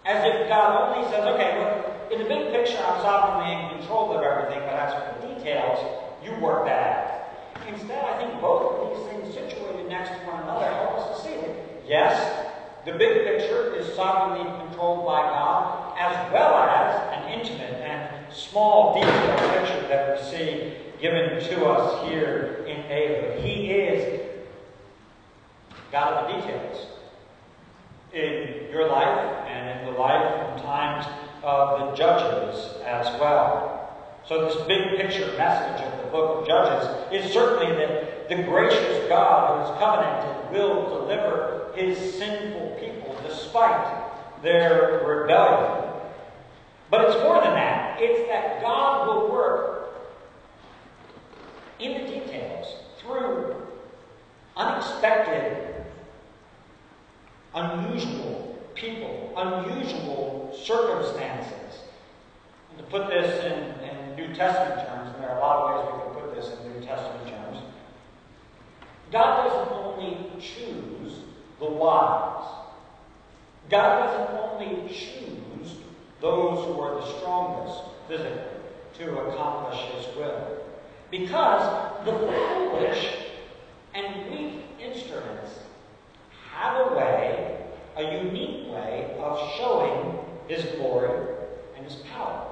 As 0.05 0.23
if 0.23 0.47
God 0.47 0.95
only 0.95 1.09
says, 1.09 1.25
okay, 1.25 1.59
look, 1.59 2.11
in 2.11 2.19
the 2.21 2.29
big 2.29 2.51
picture, 2.53 2.77
I'm 2.77 3.01
sovereignly 3.01 3.57
in 3.57 3.79
control 3.79 4.15
of 4.15 4.21
everything, 4.21 4.61
but 4.61 4.73
as 4.73 4.93
for 4.93 5.27
the 5.27 5.33
details, 5.33 5.79
you 6.23 6.31
work 6.39 6.65
that 6.65 6.81
out. 6.85 7.67
Instead, 7.67 8.05
I 8.05 8.17
think 8.17 8.39
both 8.39 8.75
of 8.75 8.97
these 8.97 9.07
things 9.09 9.33
situated 9.33 9.89
next 9.89 10.09
to 10.09 10.17
one 10.27 10.43
another 10.43 10.67
help 10.67 10.99
us 10.99 11.17
to 11.17 11.27
see 11.27 11.35
that, 11.35 11.55
yes, 11.87 12.45
the 12.85 12.91
big 12.91 13.25
picture 13.25 13.73
is 13.73 13.95
sovereignly 13.95 14.45
controlled 14.67 15.07
by 15.07 15.21
God, 15.21 15.97
as 15.97 16.31
well 16.31 16.53
as 16.53 17.17
an 17.17 17.39
intimate 17.39 17.81
and 17.81 18.31
small 18.31 18.93
detailed 18.93 19.39
picture 19.53 19.87
that 19.87 20.15
we 20.15 20.23
see 20.29 20.73
given 21.01 21.43
to 21.43 21.65
us 21.65 22.07
here 22.07 22.63
in 22.67 22.77
Ehud. 22.91 23.39
He 23.43 23.71
is 23.71 24.21
God 25.91 26.13
of 26.13 26.27
the 26.27 26.41
details 26.41 26.87
in 28.13 28.69
your 28.71 28.87
life 28.87 29.34
and 29.55 29.79
in 29.79 29.85
the 29.93 29.99
life 29.99 30.21
and 30.21 30.61
times 30.61 31.05
of 31.43 31.79
the 31.79 31.95
judges 31.95 32.75
as 32.83 33.07
well. 33.19 33.71
So, 34.27 34.45
this 34.45 34.55
big 34.67 34.97
picture 34.97 35.31
message 35.37 35.85
of 35.85 36.03
the 36.03 36.11
book 36.11 36.41
of 36.41 36.47
Judges 36.47 36.89
is 37.11 37.31
certainly 37.31 37.75
that 37.75 38.27
the 38.27 38.41
gracious 38.43 39.07
God 39.07 39.53
who 39.53 39.71
has 39.71 39.79
covenanted 39.79 40.51
will 40.51 41.01
deliver 41.01 41.71
his 41.75 41.97
sinful 42.15 42.75
people 42.79 43.15
despite 43.27 44.41
their 44.41 45.03
rebellion. 45.05 45.91
But 46.89 47.05
it's 47.05 47.23
more 47.23 47.41
than 47.41 47.53
that. 47.53 47.97
It's 48.01 48.27
that 48.29 48.61
God 48.61 49.07
will 49.07 49.31
work 49.31 49.93
in 51.79 51.93
the 51.93 52.11
details 52.11 52.67
through 52.99 53.55
unexpected, 54.57 55.85
unusual 57.53 58.54
people, 58.75 59.33
unusual 59.37 60.55
circumstances. 60.63 61.79
And 62.69 62.77
to 62.77 62.83
put 62.85 63.07
this 63.07 63.43
in, 63.43 63.89
in 63.89 64.15
New 64.15 64.35
Testament 64.35 64.87
terms, 64.87 65.13
and 65.13 65.23
there 65.23 65.31
are 65.31 65.37
a 65.37 65.41
lot 65.41 65.57
of 65.57 65.85
ways 65.85 65.93
we 65.93 66.13
can 66.13 66.21
put 66.21 66.35
this 66.35 66.59
in 66.59 66.73
New 66.73 66.85
Testament 66.85 67.29
terms, 67.29 67.59
God 69.11 69.47
doesn't 69.47 69.73
only 69.73 70.41
choose 70.41 71.19
the 71.59 71.65
wise. 71.65 72.45
God 73.69 74.05
doesn't 74.05 74.37
only 74.37 74.89
choose 74.89 75.77
those 76.21 76.65
who 76.65 76.79
are 76.81 76.95
the 76.99 77.17
strongest 77.17 77.81
physically 78.07 78.41
to 78.99 79.19
accomplish 79.19 79.79
His 79.79 80.15
will. 80.15 80.57
Because 81.11 82.05
the 82.05 82.11
foolish 82.11 83.15
and 83.93 84.31
weak 84.31 84.65
instruments 84.79 85.59
have 86.51 86.87
a 86.87 86.95
way, 86.95 87.44
a 87.97 88.23
unique 88.23 88.67
way 88.71 89.15
of 89.19 89.39
showing 89.57 90.19
His 90.47 90.65
glory 90.75 91.35
and 91.75 91.85
His 91.85 91.95
power. 92.13 92.51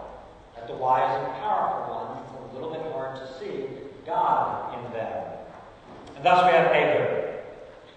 That 0.56 0.68
the 0.68 0.76
wise 0.76 1.20
and 1.20 1.34
powerful 1.42 1.96
ones, 1.96 2.30
it's 2.46 2.52
a 2.52 2.54
little 2.56 2.72
bit 2.72 2.92
hard 2.92 3.18
to 3.20 3.40
see 3.40 3.66
God 4.06 4.78
in 4.78 4.94
them. 4.94 5.24
And 6.16 6.26
thus 6.26 6.46
we 6.46 6.52
have 6.52 6.72
Ehud. 6.72 7.40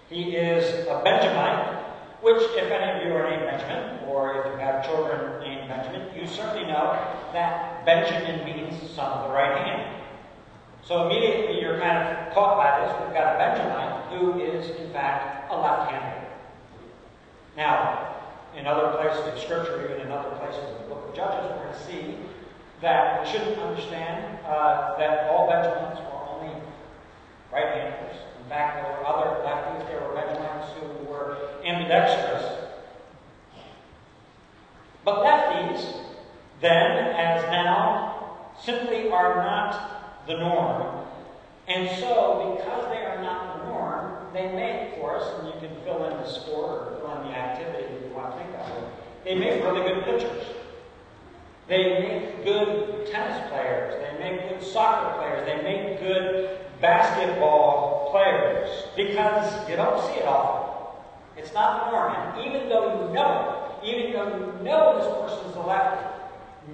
He 0.09 0.37
is 0.37 0.87
a 0.87 1.01
Benjamite, 1.03 1.83
which, 2.23 2.43
if 2.43 2.71
any 2.71 3.01
of 3.01 3.07
you 3.07 3.15
are 3.15 3.29
named 3.29 3.43
Benjamin, 3.43 4.09
or 4.09 4.41
if 4.41 4.47
you 4.47 4.59
have 4.59 4.85
children 4.85 5.41
named 5.41 5.69
Benjamin, 5.69 6.09
you 6.17 6.27
certainly 6.27 6.67
know 6.67 6.99
that 7.33 7.85
Benjamin 7.85 8.45
means 8.45 8.91
son 8.91 9.13
of 9.13 9.29
the 9.29 9.35
right 9.35 9.67
hand. 9.67 10.03
So 10.85 11.07
immediately 11.07 11.61
you're 11.61 11.79
kind 11.81 11.99
of 11.99 12.33
caught 12.33 12.57
by 12.57 12.81
this. 12.81 12.95
We've 13.05 13.15
got 13.15 13.35
a 13.35 13.39
Benjamite 13.39 14.07
who 14.13 14.41
is, 14.41 14.71
in 14.81 14.93
fact, 14.93 15.51
a 15.51 15.57
left-hander. 15.57 16.26
Now, 17.57 18.17
in 18.55 18.67
other 18.67 18.97
places 18.99 19.33
of 19.33 19.39
Scripture, 19.39 19.85
even 19.85 20.07
in 20.07 20.13
other 20.13 20.37
places 20.37 20.63
of 20.63 20.83
the 20.83 20.95
book 20.95 21.09
of 21.09 21.17
Judges, 21.17 21.51
we're 21.51 21.65
going 21.65 21.73
to 21.73 21.87
see 21.87 22.17
that 22.83 23.25
we 23.25 23.31
shouldn't 23.31 23.59
understand 23.59 24.39
uh, 24.45 24.97
that 24.99 25.31
all 25.31 25.49
Benjamins 25.49 25.99
were 26.01 26.21
only 26.29 26.55
right-handers. 27.53 28.17
In 28.43 28.49
fact, 28.49 28.83
there 28.83 28.93
were 28.93 29.07
other 29.07 29.43
lefties, 29.43 29.89
there 29.89 30.01
were 30.07 30.15
Benjamites 30.15 30.73
who 30.79 31.11
were 31.11 31.39
ambidextrous. 31.65 32.69
But 35.05 35.25
lefties, 35.25 36.01
then, 36.61 37.15
as 37.15 37.43
now, 37.45 38.53
simply 38.61 39.11
are 39.11 39.37
not 39.37 40.27
the 40.27 40.37
norm. 40.37 41.07
And 41.69 41.89
so, 41.99 42.57
because 42.57 42.91
they 42.91 43.05
are 43.05 43.21
not 43.23 43.59
the 43.59 43.65
norm, 43.71 44.33
they 44.33 44.53
make 44.53 44.99
for 44.99 45.17
us, 45.17 45.27
and 45.39 45.49
you 45.49 45.69
can 45.69 45.85
fill 45.85 46.05
in 46.05 46.17
the 46.19 46.29
sport 46.29 46.71
or 46.71 46.97
fill 46.99 47.23
in 47.23 47.29
the 47.29 47.37
activity 47.37 47.85
if 47.95 48.03
you 48.03 48.15
want 48.15 48.33
to 48.33 48.39
think 48.39 48.55
of 48.55 48.69
it, 48.69 48.89
they 49.27 49.35
make 49.35 49.61
really 49.65 49.83
good 49.83 50.05
pitchers. 50.05 50.47
They 51.67 51.99
make 51.99 52.45
good 52.45 53.11
tennis 53.11 53.51
players. 53.51 53.95
They 54.01 54.19
make 54.21 54.49
good 54.49 54.63
soccer 54.63 55.19
players. 55.19 55.45
They 55.45 55.63
make 55.65 55.99
good 55.99 56.61
basketball 56.81 58.11
players 58.13 58.71
because 58.95 59.69
you 59.69 59.75
don't 59.75 60.01
see 60.07 60.21
it 60.21 60.29
often. 60.29 61.01
It's 61.37 61.53
not 61.53 61.87
the 61.87 61.91
norm. 61.91 62.15
And 62.15 62.47
even 62.47 62.69
though 62.69 63.09
you 63.09 63.15
know 63.15 63.81
it, 63.83 63.89
even 63.89 64.13
though 64.13 64.29
you 64.29 64.65
know 64.65 64.97
this 64.97 65.35
person 65.35 65.51
is 65.51 65.57
a 65.57 65.61
lefty, 65.61 66.07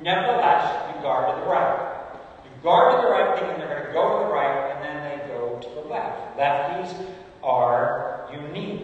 nevertheless, 0.03 0.95
you 0.95 1.01
guard 1.01 1.35
to 1.35 1.41
the 1.41 1.47
right. 1.49 2.05
You 2.45 2.51
guard 2.63 3.01
to 3.01 3.07
the 3.07 3.13
right 3.13 3.39
thinking 3.39 3.61
they're 3.61 3.77
going 3.77 3.87
to 3.87 3.93
go 3.95 4.19
to 4.19 4.27
the 4.27 4.31
right, 4.31 4.73
and 4.73 4.85
then 4.85 5.19
they 5.19 5.27
go 5.29 5.59
to 5.59 5.69
the 5.75 5.89
left. 5.89 6.37
Lefties 6.37 7.07
are 7.43 8.29
unique. 8.31 8.83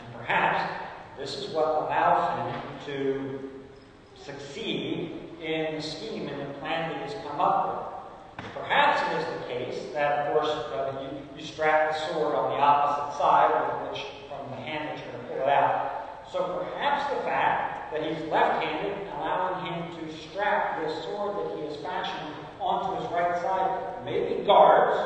And 0.00 0.14
perhaps 0.18 0.79
this 1.20 1.36
is 1.36 1.50
what 1.50 1.66
allows 1.66 2.32
him 2.38 2.62
to 2.86 3.50
succeed 4.16 5.20
in 5.42 5.76
the 5.76 5.82
scheme 5.82 6.26
and 6.28 6.40
the 6.40 6.58
plan 6.60 6.90
that 6.90 7.04
he's 7.04 7.14
come 7.28 7.38
up 7.38 7.68
with. 8.38 8.46
Perhaps 8.54 9.02
it 9.02 9.20
is 9.20 9.40
the 9.40 9.46
case 9.46 9.92
that, 9.92 10.26
of 10.26 10.32
course, 10.32 10.48
uh, 10.48 10.96
you, 11.02 11.38
you 11.38 11.46
strap 11.46 11.92
the 11.92 11.98
sword 12.06 12.34
on 12.34 12.52
the 12.52 12.56
opposite 12.56 13.18
side, 13.18 13.90
which 13.90 14.02
from 14.28 14.50
the 14.50 14.56
hand 14.56 14.88
that 14.88 14.96
you're 14.96 15.12
going 15.12 15.26
to 15.26 15.32
pull 15.34 15.42
it 15.42 15.48
out. 15.48 16.24
So 16.32 16.64
perhaps 16.64 17.12
the 17.12 17.20
fact 17.22 17.92
that 17.92 18.02
he's 18.02 18.30
left-handed, 18.30 19.08
allowing 19.18 19.66
him 19.66 19.96
to 20.00 20.16
strap 20.16 20.80
this 20.80 21.04
sword 21.04 21.36
that 21.36 21.58
he 21.58 21.66
has 21.66 21.76
fashioned 21.76 22.34
onto 22.60 23.02
his 23.02 23.12
right 23.12 23.36
side, 23.42 24.04
maybe 24.06 24.42
guards 24.46 24.96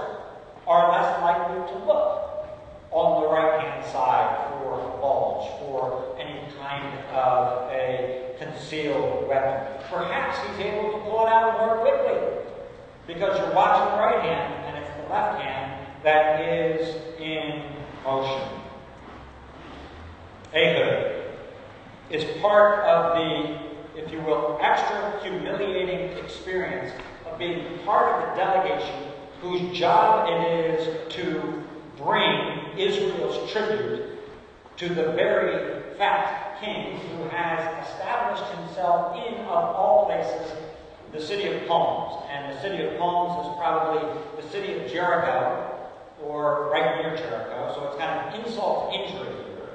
are 0.69 0.93
less 0.93 1.21
likely 1.23 1.73
to 1.73 1.87
look 1.87 2.34
on 2.95 3.23
the 3.23 3.29
right-hand 3.29 3.85
side 3.87 4.53
for 4.53 4.75
a 4.75 5.01
bulge, 5.01 5.51
for 5.59 6.17
any 6.17 6.41
kind 6.61 6.97
of 7.11 7.69
a 7.73 8.37
concealed 8.39 9.27
weapon. 9.29 9.83
Perhaps 9.91 10.39
he's 10.47 10.67
able 10.67 10.93
to 10.93 10.99
pull 10.99 11.27
it 11.27 11.33
out 11.33 11.59
more 11.59 11.79
quickly 11.79 12.21
because 13.09 13.37
you're 13.39 13.53
watching 13.53 13.93
the 13.93 14.01
right 14.01 14.23
hand 14.23 14.55
and 14.65 14.85
it's 14.85 14.97
the 15.03 15.13
left 15.13 15.43
hand 15.43 15.87
that 16.05 16.41
is 16.41 16.95
in 17.19 17.65
motion. 18.05 18.49
Ehud 20.55 21.25
is 22.11 22.25
part 22.41 22.79
of 22.85 23.17
the, 23.17 24.01
if 24.01 24.13
you 24.13 24.21
will, 24.21 24.57
extra 24.63 25.21
humiliating 25.21 26.17
experience 26.17 26.93
of 27.27 27.37
being 27.41 27.81
part 27.85 28.23
of 28.23 28.31
the 28.31 28.45
delegation 28.45 29.11
whose 29.41 29.77
job 29.77 30.29
it 30.29 30.71
is 30.71 31.13
to 31.13 31.65
bring 31.97 32.79
Israel's 32.79 33.51
tribute 33.51 34.19
to 34.77 34.89
the 34.89 35.13
very 35.13 35.83
fat 35.97 36.61
king 36.61 36.99
who 36.99 37.29
has 37.29 37.87
established 37.89 38.45
himself 38.55 39.17
in, 39.17 39.35
of 39.43 39.77
all 39.77 40.07
places, 40.07 40.53
the 41.13 41.21
city 41.21 41.47
of 41.49 41.67
palms. 41.69 42.25
And 42.31 42.53
the 42.53 42.61
city 42.61 42.85
of 42.85 42.99
palms 42.99 43.47
is 43.47 43.57
probably 43.59 44.23
the 44.43 44.49
city 44.49 44.75
of 44.75 44.91
Jericho, 44.91 45.71
or 46.23 46.71
right 46.73 47.03
near 47.03 47.17
Jericho. 47.17 47.73
So 47.75 47.89
it's 47.89 47.99
kind 47.99 48.19
of 48.19 48.35
an 48.35 48.45
insult 48.45 48.91
to 48.91 48.99
injury 48.99 49.33
here. 49.33 49.69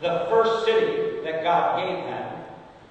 The 0.00 0.26
first 0.28 0.64
city 0.64 1.20
that 1.24 1.44
God 1.44 1.78
gave 1.78 2.04
them 2.04 2.31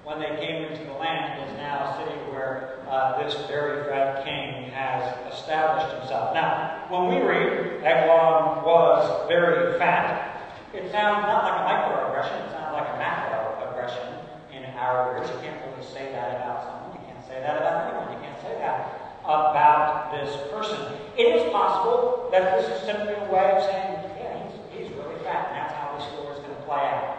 when 0.04 0.18
they 0.18 0.34
came 0.44 0.64
into 0.66 0.84
the 0.84 0.92
land 0.98 1.38
is 1.48 1.56
now 1.58 1.86
a 1.86 2.02
city 2.02 2.18
where 2.34 2.82
uh, 2.90 3.22
this 3.22 3.34
very 3.46 3.86
fat 3.88 4.24
king 4.24 4.70
has 4.74 5.02
established 5.32 5.94
himself. 5.96 6.34
Now, 6.34 6.86
when 6.90 7.06
we 7.06 7.22
read 7.22 7.84
Eglon 7.86 8.66
was 8.66 9.06
very 9.28 9.78
fat, 9.78 10.42
it 10.74 10.90
sounds 10.90 11.22
not 11.22 11.44
like 11.46 11.54
a 11.54 11.64
microaggression, 11.70 12.34
it 12.46 12.50
sounds 12.50 12.74
like 12.74 12.88
a 12.90 12.98
macroaggression 12.98 14.26
in 14.50 14.64
our 14.74 15.14
words. 15.14 15.30
You 15.30 15.38
can't 15.38 15.60
really 15.70 15.86
say 15.86 16.10
that 16.10 16.42
about 16.42 16.66
someone 16.66 16.98
you 16.98 17.06
can't 17.06 17.24
say 17.24 17.38
that 17.38 17.56
about 17.62 17.86
anyone. 17.86 18.12
You 18.12 18.20
can't 18.26 18.40
say 18.42 18.58
that 18.58 18.98
about 19.22 20.10
this 20.10 20.34
person. 20.50 20.82
It 21.16 21.30
is 21.30 21.52
possible 21.52 22.28
that 22.32 22.58
this 22.58 22.66
is 22.74 22.82
simply 22.82 23.14
a 23.14 23.30
way 23.30 23.54
of 23.54 23.62
saying, 23.62 24.02
yeah, 24.18 24.34
he's, 24.42 24.88
he's 24.88 24.90
really 24.98 25.22
fat, 25.22 25.54
and 25.54 25.62
that's 25.62 25.74
how 25.78 25.94
the 25.94 26.02
story 26.10 26.34
is 26.34 26.40
going 26.42 26.56
to 26.56 26.62
play 26.66 26.82
out. 26.82 27.11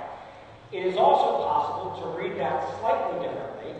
It 0.74 0.88
is 0.88 0.98
also 0.98 1.44
possible 1.46 2.02
to 2.02 2.18
read 2.20 2.36
that 2.40 2.80
slightly 2.80 3.22
differently 3.22 3.76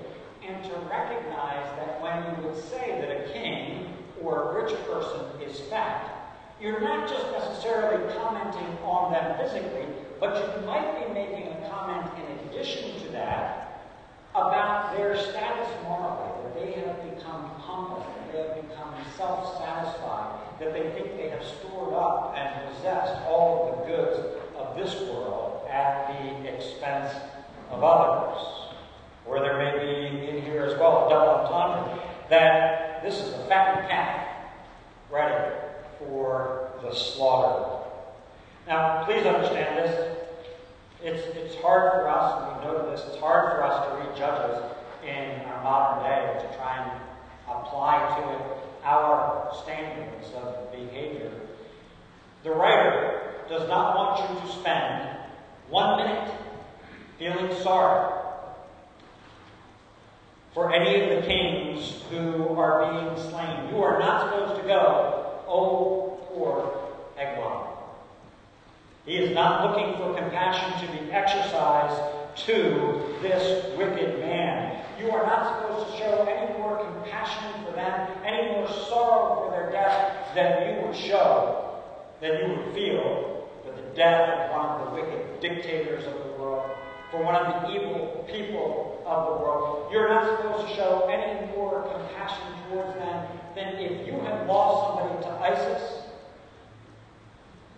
and 0.48 0.64
to 0.64 0.74
recognize 0.88 1.66
that 1.82 2.00
when 2.00 2.22
you 2.22 2.48
would 2.48 2.64
say 2.66 3.02
that 3.02 3.10
a 3.10 3.34
king 3.34 3.98
or 4.22 4.52
a 4.52 4.64
rich 4.64 4.78
person 4.86 5.26
is 5.42 5.60
fat, 5.72 6.14
you're 6.62 6.82
not 6.82 7.10
just 7.10 7.26
necessarily 7.32 8.14
commenting 8.14 8.78
on 8.86 9.12
them 9.12 9.38
physically, 9.40 9.88
but 10.20 10.36
you 10.38 10.68
might 10.68 11.08
be 11.08 11.14
making 11.16 11.48
a 11.48 11.68
comment 11.68 12.12
in 12.30 12.48
addition 12.48 13.02
to 13.02 13.12
that 13.12 13.90
about 14.36 14.96
their 14.96 15.18
status 15.18 15.70
morally, 15.86 16.30
that 16.44 16.54
they 16.54 16.72
have 16.74 17.04
become 17.16 17.46
humble, 17.58 18.06
that 18.06 18.32
they 18.32 18.38
have 18.38 18.70
become 18.70 18.94
self 19.18 19.58
satisfied, 19.58 20.40
that 20.60 20.72
they 20.74 20.92
think 20.92 21.18
they 21.18 21.30
have 21.30 21.44
stored 21.44 21.96
up 21.96 22.36
and 22.38 22.70
possessed 22.70 23.20
all 23.28 23.72
of 23.72 23.80
the 23.80 23.96
goods 23.96 24.20
of 24.56 24.76
this 24.78 24.94
world 25.10 25.68
at 25.74 26.08
the 26.08 26.56
expense 26.56 27.14
of 27.74 27.84
others. 27.84 28.48
Or 29.26 29.40
there 29.40 29.58
may 29.58 29.86
be 29.86 30.30
in 30.30 30.44
here 30.44 30.64
as 30.64 30.78
well 30.78 31.08
a 31.08 31.10
double 31.10 31.46
entendre 31.46 32.04
that 32.30 33.04
this 33.04 33.16
is 33.16 33.34
a 33.34 33.46
fattened 33.48 33.88
calf 33.90 34.28
ready 35.12 35.56
for 36.00 36.72
the 36.82 36.94
slaughter. 36.94 37.84
Now, 38.68 39.04
please 39.06 39.26
understand 39.26 39.78
this. 39.78 40.18
It's, 41.02 41.36
it's 41.36 41.56
hard 41.62 41.92
for 41.92 42.08
us, 42.08 42.42
and 42.42 42.60
we 42.60 42.66
know 42.66 42.90
this, 42.90 43.04
it's 43.08 43.18
hard 43.18 43.52
for 43.52 43.64
us 43.64 43.88
to 43.88 43.96
read 43.98 44.18
Judges 44.18 44.64
in 45.04 45.42
our 45.48 45.64
modern 45.64 46.04
day 46.04 46.48
to 46.48 46.56
try 46.56 46.78
and 46.78 47.02
apply 47.50 48.00
to 48.18 48.34
it 48.34 48.64
our 48.84 49.54
standards 49.64 50.32
of 50.36 50.72
behavior. 50.72 51.32
The 52.44 52.52
writer 52.52 53.22
does 53.50 53.68
not 53.68 53.96
want 53.96 54.30
you 54.30 54.42
to 54.42 54.56
spend 54.60 55.18
one 55.70 55.98
minute 55.98 56.34
feeling 57.24 57.56
sorry 57.64 58.14
for 60.54 60.74
any 60.74 61.02
of 61.02 61.22
the 61.22 61.28
kings 61.28 62.02
who 62.10 62.50
are 62.50 62.92
being 62.92 63.30
slain. 63.30 63.70
You 63.70 63.82
are 63.82 63.98
not 63.98 64.30
supposed 64.30 64.62
to 64.62 64.68
go, 64.68 65.42
oh, 65.48 66.20
poor 66.28 66.92
Eglon. 67.18 67.68
He 69.06 69.16
is 69.16 69.34
not 69.34 69.70
looking 69.70 69.96
for 69.96 70.14
compassion 70.14 70.86
to 70.86 70.94
be 70.94 71.12
exercised 71.12 72.02
to 72.46 73.16
this 73.22 73.78
wicked 73.78 74.20
man. 74.20 74.84
You 75.00 75.12
are 75.12 75.26
not 75.26 75.62
supposed 75.62 75.92
to 75.92 75.98
show 75.98 76.26
any 76.26 76.58
more 76.60 76.78
compassion 76.84 77.66
for 77.66 77.72
them, 77.72 78.10
any 78.26 78.52
more 78.52 78.68
sorrow 78.68 79.46
for 79.46 79.52
their 79.52 79.72
death 79.72 80.36
than 80.36 80.76
you 80.76 80.88
would 80.88 80.96
show, 80.96 81.80
than 82.20 82.40
you 82.42 82.56
would 82.58 82.76
feel 82.76 83.48
for 83.64 83.72
the 83.72 83.96
death 83.96 84.30
of 84.30 84.52
one 84.52 84.66
of 84.66 84.88
the 84.88 85.02
wicked 85.02 85.40
dictators 85.40 86.06
of 86.06 86.14
the 86.14 86.42
world 86.42 86.70
for 87.14 87.24
one 87.24 87.36
of 87.36 87.62
the 87.62 87.70
evil 87.70 88.26
people 88.28 89.04
of 89.06 89.28
the 89.28 89.44
world. 89.44 89.88
You're 89.92 90.10
not 90.10 90.26
supposed 90.26 90.68
to 90.68 90.76
show 90.76 91.08
any 91.12 91.46
more 91.56 91.84
compassion 91.84 92.48
towards 92.68 92.96
them 92.96 93.28
than 93.54 93.76
if 93.76 94.08
you 94.08 94.14
had 94.14 94.48
lost 94.48 94.98
somebody 94.98 95.24
to 95.24 95.32
ISIS 95.44 96.02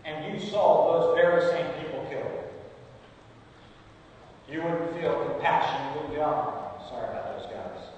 and 0.05 0.33
you 0.33 0.39
saw 0.39 0.93
those 0.93 1.17
very 1.19 1.41
same 1.51 1.67
people 1.81 2.07
killed. 2.09 2.45
You 4.49 4.63
wouldn't 4.63 5.01
feel 5.01 5.25
compassion, 5.25 5.81
you 5.83 6.01
wouldn't 6.01 6.23
oh, 6.23 6.79
sorry 6.89 7.09
about 7.09 7.37
those 7.37 7.51
guys. 7.51 7.89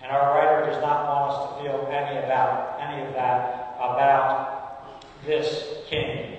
And 0.00 0.12
our 0.12 0.32
writer 0.32 0.70
does 0.70 0.80
not 0.80 1.08
want 1.08 1.32
us 1.32 1.56
to 1.56 1.62
feel 1.62 1.88
any 1.90 2.18
about 2.18 2.78
any 2.80 3.02
of 3.04 3.14
that 3.14 3.74
about 3.80 5.04
this 5.26 5.64
king. 5.88 6.31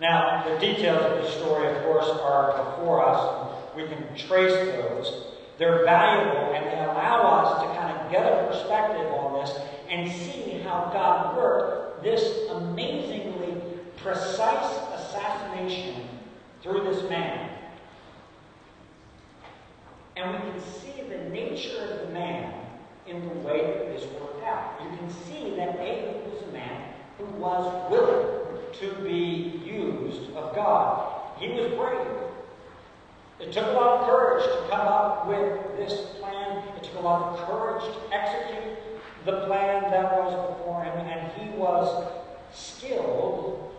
Now, 0.00 0.44
the 0.48 0.58
details 0.58 1.04
of 1.04 1.22
the 1.22 1.30
story, 1.30 1.68
of 1.68 1.82
course, 1.84 2.08
are 2.08 2.64
before 2.64 3.06
us. 3.06 3.54
We 3.76 3.86
can 3.86 4.04
trace 4.16 4.52
those. 4.52 5.34
They're 5.58 5.84
valuable 5.84 6.52
and 6.54 6.66
they 6.66 6.84
allow 6.84 7.22
us 7.22 7.62
to 7.62 7.80
kind 7.80 7.96
of 7.96 8.10
get 8.10 8.26
a 8.26 8.46
perspective 8.48 9.06
on 9.12 9.40
this 9.40 9.56
and 9.88 10.10
see 10.10 10.58
how 10.64 10.90
God 10.92 11.36
worked 11.36 12.02
this 12.02 12.50
amazingly 12.50 13.62
precise 13.96 14.78
assassination 14.94 16.08
through 16.62 16.84
this 16.84 17.08
man. 17.08 17.50
And 20.16 20.32
we 20.32 20.50
can 20.50 20.60
see 20.60 21.02
the 21.02 21.30
nature 21.30 21.84
of 21.84 22.06
the 22.06 22.12
man 22.12 22.52
in 23.06 23.28
the 23.28 23.34
way 23.36 23.58
that 23.58 23.94
this 23.94 24.04
worked 24.20 24.44
out. 24.44 24.80
You 24.82 24.96
can 24.96 25.10
see 25.10 25.54
that 25.56 25.76
David 25.76 26.24
was 26.26 26.42
a 26.48 26.52
man 26.52 26.94
who 27.18 27.24
was 27.40 27.90
willing 27.90 28.43
to 28.80 28.94
be 29.02 29.60
used 29.64 30.30
of 30.34 30.54
God. 30.54 31.38
He 31.38 31.48
was 31.48 31.72
brave. 31.72 32.24
It 33.40 33.52
took 33.52 33.66
a 33.66 33.72
lot 33.72 34.00
of 34.00 34.06
courage 34.06 34.44
to 34.44 34.68
come 34.70 34.86
up 34.86 35.26
with 35.26 35.76
this 35.76 36.00
plan. 36.20 36.62
It 36.76 36.84
took 36.84 36.96
a 36.96 37.00
lot 37.00 37.38
of 37.38 37.46
courage 37.46 37.84
to 37.84 38.14
execute 38.14 38.78
the 39.24 39.46
plan 39.46 39.90
that 39.90 40.12
was 40.12 40.56
before 40.56 40.84
him, 40.84 40.98
and 41.06 41.32
he 41.32 41.56
was 41.58 42.12
skilled 42.52 43.74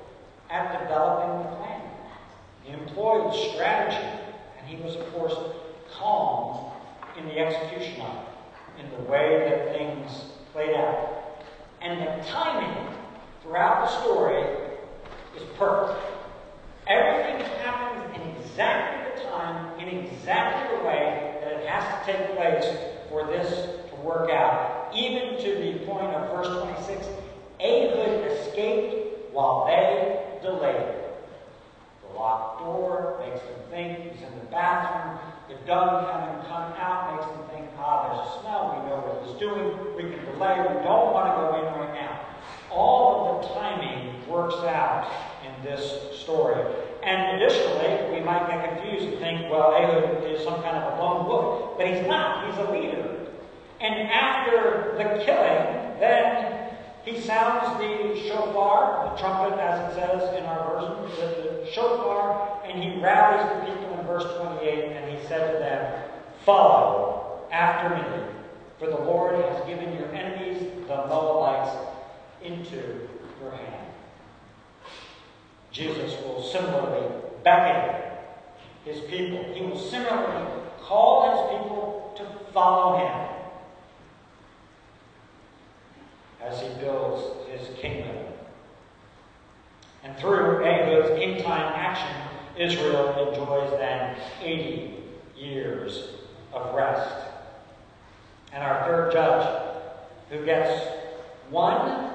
at 0.49 0.81
developing 0.81 1.49
the 1.49 1.55
plan. 1.57 1.81
He 2.63 2.73
employed 2.73 3.33
strategy, 3.51 4.07
and 4.57 4.67
he 4.67 4.77
was, 4.83 4.95
of 4.95 5.11
course, 5.13 5.35
calm 5.91 6.71
in 7.17 7.25
the 7.25 7.39
execution 7.39 8.01
of 8.01 8.15
it, 8.15 8.83
in 8.83 8.91
the 8.91 9.09
way 9.09 9.47
that 9.49 9.77
things 9.77 10.25
played 10.51 10.75
out. 10.75 11.43
And 11.81 12.01
the 12.01 12.23
timing 12.27 12.93
throughout 13.41 13.85
the 13.85 14.01
story 14.01 14.43
is 15.37 15.43
perfect. 15.57 15.99
Everything 16.87 17.45
happens 17.61 18.15
in 18.15 18.21
exactly 18.35 19.23
the 19.23 19.29
time, 19.29 19.79
in 19.79 19.87
exactly 19.87 20.77
the 20.77 20.83
way 20.83 21.39
that 21.41 21.51
it 21.53 21.67
has 21.67 21.83
to 22.05 22.11
take 22.11 22.35
place 22.35 22.65
for 23.09 23.25
this 23.25 23.89
to 23.89 23.95
work 24.01 24.29
out. 24.29 24.91
Even 24.95 25.37
to 25.37 25.55
the 25.55 25.85
point 25.85 26.07
of 26.13 26.31
verse 26.31 26.47
26, 26.63 27.07
Ehud 27.59 28.31
escaped 28.31 29.33
while 29.33 29.65
they 29.65 30.39
delayed. 30.41 30.95
The 32.01 32.13
locked 32.13 32.59
door 32.59 33.21
makes 33.25 33.41
them 33.41 33.59
think 33.69 34.11
he's 34.11 34.21
in 34.21 34.39
the 34.39 34.45
bathroom. 34.51 35.19
The 35.49 35.55
dog 35.65 36.11
coming 36.11 36.41
come 36.47 36.73
out 36.77 37.15
makes 37.15 37.25
them 37.25 37.43
think, 37.49 37.69
ah, 37.77 38.07
there's 38.07 38.27
a 38.27 38.39
smell. 38.41 38.77
We 38.77 38.89
know 38.89 39.01
what 39.01 39.25
he's 39.25 39.37
doing. 39.39 39.73
We 39.97 40.15
can 40.15 40.25
delay. 40.25 40.57
We 40.61 40.83
don't 40.85 41.11
want 41.11 41.27
to 41.27 41.33
go 41.35 41.45
in 41.59 41.65
right 41.79 41.93
now. 41.93 42.24
All 42.75 43.39
of 43.39 43.41
the 43.41 43.53
timing 43.53 44.27
works 44.27 44.55
out 44.65 45.09
in 45.45 45.63
this 45.63 46.19
story. 46.19 46.61
And 47.03 47.41
additionally, 47.41 48.13
we 48.13 48.25
might 48.25 48.47
get 48.47 48.75
confused 48.75 49.05
and 49.05 49.19
think, 49.19 49.51
well, 49.51 49.73
Ehud 49.75 50.23
is 50.29 50.43
some 50.43 50.61
kind 50.61 50.75
of 50.75 50.93
a 50.93 51.01
lone 51.01 51.25
wolf. 51.25 51.77
But 51.77 51.87
he's 51.87 52.05
not. 52.05 52.49
He's 52.49 52.67
a 52.67 52.71
leader. 52.71 53.27
And 53.79 54.09
after 54.09 54.95
the 54.97 55.23
killing, 55.23 55.99
then 55.99 56.71
he 57.05 57.21
sounds 57.21 57.77
the 57.77 58.19
shofar, 58.27 59.11
the 59.11 59.21
trumpet 59.21 59.59
as 59.59 59.91
it 59.91 59.95
says 59.95 60.37
in 60.37 60.43
our 60.45 60.81
version, 60.81 61.15
the, 61.19 61.65
the 61.65 61.71
shofar, 61.71 62.61
and 62.65 62.81
he 62.81 62.99
rallies 62.99 63.47
the 63.47 63.71
people 63.71 63.99
in 63.99 64.07
verse 64.07 64.25
28, 64.37 64.91
and 64.91 65.17
he 65.17 65.27
said 65.27 65.53
to 65.53 65.59
them, 65.59 66.03
Follow 66.43 67.47
after 67.51 67.95
me, 67.95 68.25
for 68.79 68.87
the 68.87 68.97
Lord 68.97 69.35
has 69.35 69.65
given 69.67 69.93
your 69.93 70.11
enemies, 70.13 70.63
the 70.87 70.95
Moabites, 70.95 71.94
into 72.45 73.07
your 73.41 73.51
hand. 73.51 73.87
Jesus 75.71 76.15
will 76.23 76.41
similarly 76.41 77.07
beckon 77.43 78.01
his 78.85 79.01
people. 79.01 79.43
He 79.53 79.61
will 79.61 79.79
similarly 79.79 80.47
call 80.81 81.31
his 81.31 81.59
people 81.59 82.13
to 82.17 82.53
follow 82.53 82.97
him 82.97 83.25
as 86.41 86.61
he 86.61 86.67
builds 86.79 87.49
his 87.49 87.75
kingdom. 87.77 88.15
And 90.03 90.15
through 90.17 90.63
Ehud's 90.63 91.21
in 91.21 91.43
time 91.43 91.73
action, 91.75 92.15
Israel 92.57 93.27
enjoys 93.27 93.71
then 93.79 94.15
80 94.41 95.03
years 95.35 96.09
of 96.53 96.73
rest. 96.75 97.27
And 98.53 98.63
our 98.63 98.85
third 98.85 99.11
judge, 99.11 99.61
who 100.29 100.45
gets 100.45 100.87
one 101.49 102.14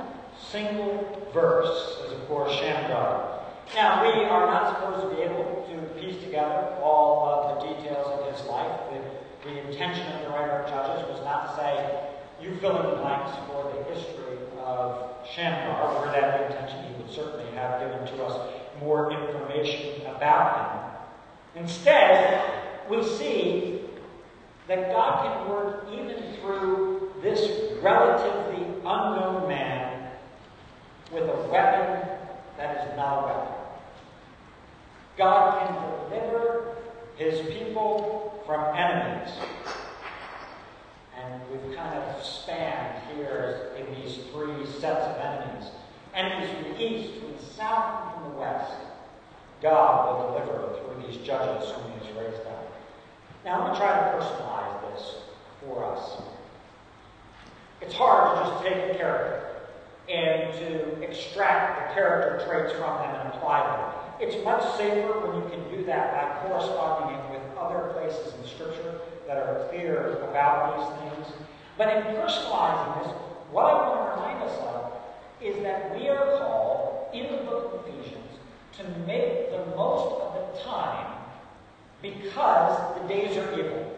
single 0.50 1.30
verse, 1.32 1.98
is 2.06 2.12
of 2.12 2.26
course 2.28 2.52
Shamgar. 2.54 3.40
Now, 3.74 4.02
we 4.02 4.24
are 4.24 4.46
not 4.46 4.74
supposed 4.74 5.08
to 5.08 5.16
be 5.16 5.22
able 5.22 5.66
to 5.70 6.00
piece 6.00 6.20
together 6.22 6.76
all 6.82 7.24
of 7.28 7.60
the 7.62 7.68
details 7.68 8.06
of 8.06 8.34
his 8.34 8.44
life. 8.46 8.80
The, 8.90 9.48
the 9.48 9.70
intention 9.70 10.06
of 10.12 10.22
the 10.22 10.30
writer 10.30 10.62
of 10.62 10.68
Judges 10.68 11.08
was 11.08 11.24
not 11.24 11.50
to 11.50 11.62
say, 11.62 12.00
you 12.42 12.56
fill 12.56 12.80
in 12.80 12.90
the 12.90 12.96
blanks 12.96 13.36
for 13.46 13.72
the 13.72 13.94
history 13.94 14.38
of 14.58 15.10
Shamgar. 15.32 16.00
Were 16.00 16.06
that 16.06 16.38
the 16.38 16.46
intention, 16.46 16.84
he 16.84 17.02
would 17.02 17.12
certainly 17.12 17.50
have 17.52 17.80
given 17.80 18.06
to 18.16 18.24
us 18.24 18.54
more 18.80 19.12
information 19.12 20.06
about 20.06 20.96
him. 21.54 21.62
Instead, 21.62 22.42
we 22.90 23.04
see 23.04 23.82
that 24.66 24.92
God 24.92 25.22
can 25.22 25.48
work 25.48 25.86
even 25.92 26.34
through 26.40 27.12
this 27.22 27.80
relatively 27.82 28.64
unknown 28.84 29.48
man 29.48 29.79
with 31.12 31.24
a 31.24 31.48
weapon 31.50 32.08
that 32.56 32.88
is 32.88 32.96
not 32.96 33.22
a 33.22 33.26
weapon. 33.26 33.54
God 35.16 35.66
can 35.66 36.18
deliver 36.20 36.76
his 37.16 37.40
people 37.52 38.42
from 38.46 38.76
enemies. 38.76 39.32
And 41.18 41.42
we've 41.50 41.76
kind 41.76 41.98
of 41.98 42.24
spanned 42.24 43.02
here 43.14 43.72
in 43.76 43.94
these 43.94 44.18
three 44.32 44.64
sets 44.78 45.06
of 45.06 45.16
enemies. 45.18 45.70
Enemies 46.14 46.50
from 46.50 46.62
the 46.72 46.82
east, 46.82 47.20
from 47.20 47.32
the 47.36 47.42
south, 47.42 48.04
and 48.04 48.14
from 48.14 48.32
the 48.32 48.38
west. 48.38 48.72
God 49.62 50.06
will 50.06 50.32
deliver 50.32 50.78
through 50.78 51.06
these 51.06 51.26
judges 51.26 51.70
whom 51.70 51.92
he 51.92 52.06
has 52.06 52.16
raised 52.16 52.46
up. 52.46 52.72
Now, 53.44 53.54
I'm 53.54 53.60
going 53.60 53.72
to 53.74 53.80
try 53.80 53.94
to 53.94 54.16
personalize 54.16 54.94
this 54.94 55.14
for 55.60 55.84
us. 55.84 56.22
It's 57.82 57.94
hard 57.94 58.38
to 58.38 58.50
just 58.50 58.64
take 58.64 58.94
a 58.94 58.98
character 58.98 59.49
and 60.08 60.52
to 60.58 61.02
extract 61.02 61.88
the 61.88 61.94
character 61.94 62.44
traits 62.46 62.72
from 62.72 62.98
them 62.98 63.14
and 63.14 63.34
apply 63.34 63.60
them. 63.66 64.00
It's 64.20 64.44
much 64.44 64.62
safer 64.76 65.20
when 65.20 65.42
you 65.42 65.48
can 65.48 65.76
do 65.76 65.84
that 65.86 66.12
by 66.12 66.48
corresponding 66.48 67.18
it 67.18 67.30
with 67.30 67.58
other 67.58 67.92
places 67.92 68.34
in 68.34 68.46
Scripture 68.46 69.00
that 69.26 69.36
are 69.36 69.66
clear 69.68 70.18
about 70.28 70.76
these 70.76 70.98
things. 71.00 71.32
But 71.78 71.96
in 71.96 72.02
personalizing 72.16 73.02
this, 73.02 73.12
what 73.50 73.64
I 73.64 73.88
want 73.88 74.14
to 74.14 74.20
remind 74.20 74.42
us 74.42 74.58
of 74.58 74.92
is 75.40 75.62
that 75.62 75.96
we 75.96 76.08
are 76.08 76.38
called 76.38 77.14
in 77.14 77.32
the 77.32 77.42
book 77.42 77.72
of 77.72 77.88
Ephesians 77.88 78.38
to 78.78 78.84
make 79.06 79.50
the 79.50 79.64
most 79.76 80.20
of 80.20 80.34
the 80.34 80.62
time 80.62 81.16
because 82.02 83.00
the 83.00 83.08
days 83.08 83.36
are 83.36 83.58
evil. 83.58 83.96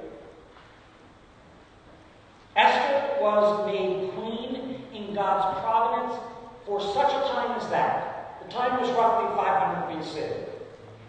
Esther 2.55 3.21
was 3.21 3.67
made 3.67 4.11
queen 4.13 4.72
God's 5.15 5.61
providence 5.61 6.21
for 6.67 6.81
such 6.81 7.13
a 7.13 7.33
time 7.33 7.61
as 7.61 7.69
that. 7.69 8.43
The 8.45 8.53
time 8.53 8.81
was 8.81 8.91
roughly 8.91 9.37
500 9.37 10.03
BC. 10.03 10.49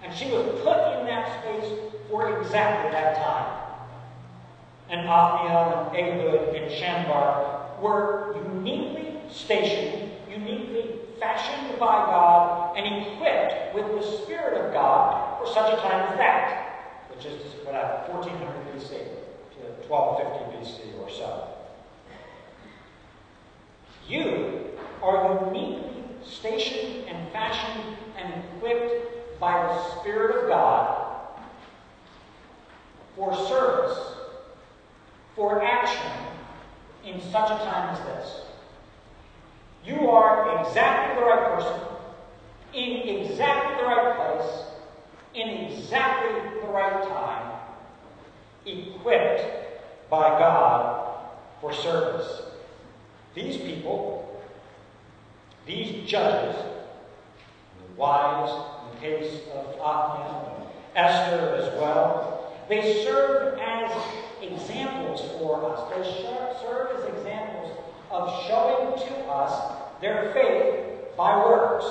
And 0.03 0.13
she 0.13 0.25
was 0.31 0.45
put 0.61 0.99
in 0.99 1.05
that 1.07 1.41
space 1.41 1.79
for 2.09 2.39
exactly 2.39 2.91
that 2.91 3.17
time. 3.17 3.59
And 4.89 5.07
Othniel 5.07 5.91
and 5.95 6.21
Ehud 6.21 6.55
and 6.55 6.71
Shamgar 6.71 7.79
were 7.81 8.35
uniquely 8.35 9.15
stationed, 9.31 10.11
uniquely 10.29 10.99
fashioned 11.19 11.79
by 11.79 12.05
God, 12.05 12.77
and 12.77 13.07
equipped 13.07 13.73
with 13.73 13.87
the 13.87 14.17
Spirit 14.23 14.53
of 14.59 14.73
God 14.73 15.39
for 15.39 15.51
such 15.51 15.73
a 15.73 15.81
time 15.81 16.11
as 16.11 16.17
that, 16.17 17.09
which 17.15 17.25
is 17.25 17.41
about 17.63 18.09
1400 18.09 18.75
BC 18.75 18.89
to 18.89 19.87
1250 19.87 20.57
BC 20.57 21.01
or 21.01 21.09
so. 21.09 21.62
You 24.07 24.71
are 25.01 25.45
uniquely 25.45 26.03
stationed 26.25 27.07
and 27.07 27.31
fashioned 27.31 27.95
and 28.17 28.43
equipped 28.55 29.39
by 29.39 29.67
the 29.67 29.99
Spirit 29.99 30.43
of 30.43 30.49
God 30.49 31.03
for 33.15 33.35
service, 33.35 33.97
for 35.35 35.63
action 35.63 36.11
in 37.05 37.21
such 37.21 37.51
a 37.51 37.63
time 37.65 37.95
as 37.95 37.99
this. 38.05 38.41
You 39.85 40.09
are 40.09 40.65
exactly 40.65 41.21
the 41.21 41.27
right 41.27 41.55
person, 41.55 41.79
in 42.73 43.07
exactly 43.07 43.75
the 43.75 43.87
right 43.87 44.15
place, 44.15 44.63
in 45.33 45.49
exactly 45.49 46.61
the 46.61 46.67
right 46.67 47.03
time, 47.03 47.59
equipped 48.65 50.09
by 50.09 50.29
God 50.39 51.27
for 51.59 51.73
service. 51.73 52.52
These 53.35 53.57
people, 53.57 54.41
these 55.65 56.07
judges, 56.09 56.55
the 56.55 57.95
wives, 57.95 58.51
in 58.51 58.95
the 58.95 59.01
case 59.01 59.41
of 59.53 59.65
Othniel, 59.79 60.71
Esther 60.95 61.55
as 61.55 61.79
well, 61.79 62.53
they 62.69 63.03
serve 63.03 63.59
as 63.59 63.91
examples 64.41 65.21
for 65.37 65.71
us. 65.71 65.89
They 65.95 66.23
serve 66.23 66.97
as 66.97 67.17
examples 67.17 67.77
of 68.11 68.29
showing 68.47 68.99
to 69.07 69.15
us 69.25 69.75
their 70.01 70.31
faith 70.33 71.15
by 71.17 71.37
works. 71.37 71.85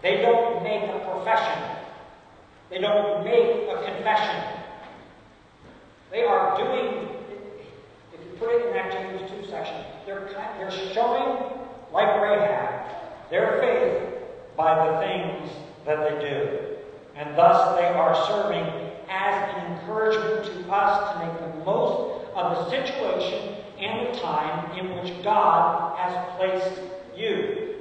They 0.00 0.22
don't 0.22 0.62
make 0.62 0.82
a 0.84 0.98
profession. 1.10 1.76
They 2.70 2.78
don't 2.78 3.24
make 3.24 3.68
a 3.68 3.84
confession. 3.84 4.42
They 6.10 6.24
are 6.24 6.56
doing, 6.56 7.08
in 8.50 8.72
that 8.72 8.92
James 8.92 9.30
2 9.30 9.50
section, 9.50 9.76
they're, 10.06 10.28
they're 10.58 10.70
showing, 10.92 11.58
like 11.92 12.20
Rahab, 12.20 12.90
their 13.30 13.58
faith 13.60 14.12
by 14.56 14.86
the 14.86 14.98
things 14.98 15.50
that 15.84 15.98
they 15.98 16.28
do. 16.28 16.58
And 17.16 17.36
thus 17.36 17.78
they 17.78 17.86
are 17.86 18.14
serving 18.26 18.64
as 19.08 19.54
an 19.54 19.72
encouragement 19.72 20.44
to 20.46 20.72
us 20.72 21.12
to 21.12 21.26
make 21.26 21.40
the 21.40 21.64
most 21.64 22.26
of 22.34 22.56
the 22.56 22.70
situation 22.70 23.56
and 23.78 24.14
the 24.14 24.20
time 24.20 24.78
in 24.78 24.96
which 24.96 25.22
God 25.22 25.96
has 25.98 26.36
placed 26.36 26.80
you. 27.16 27.76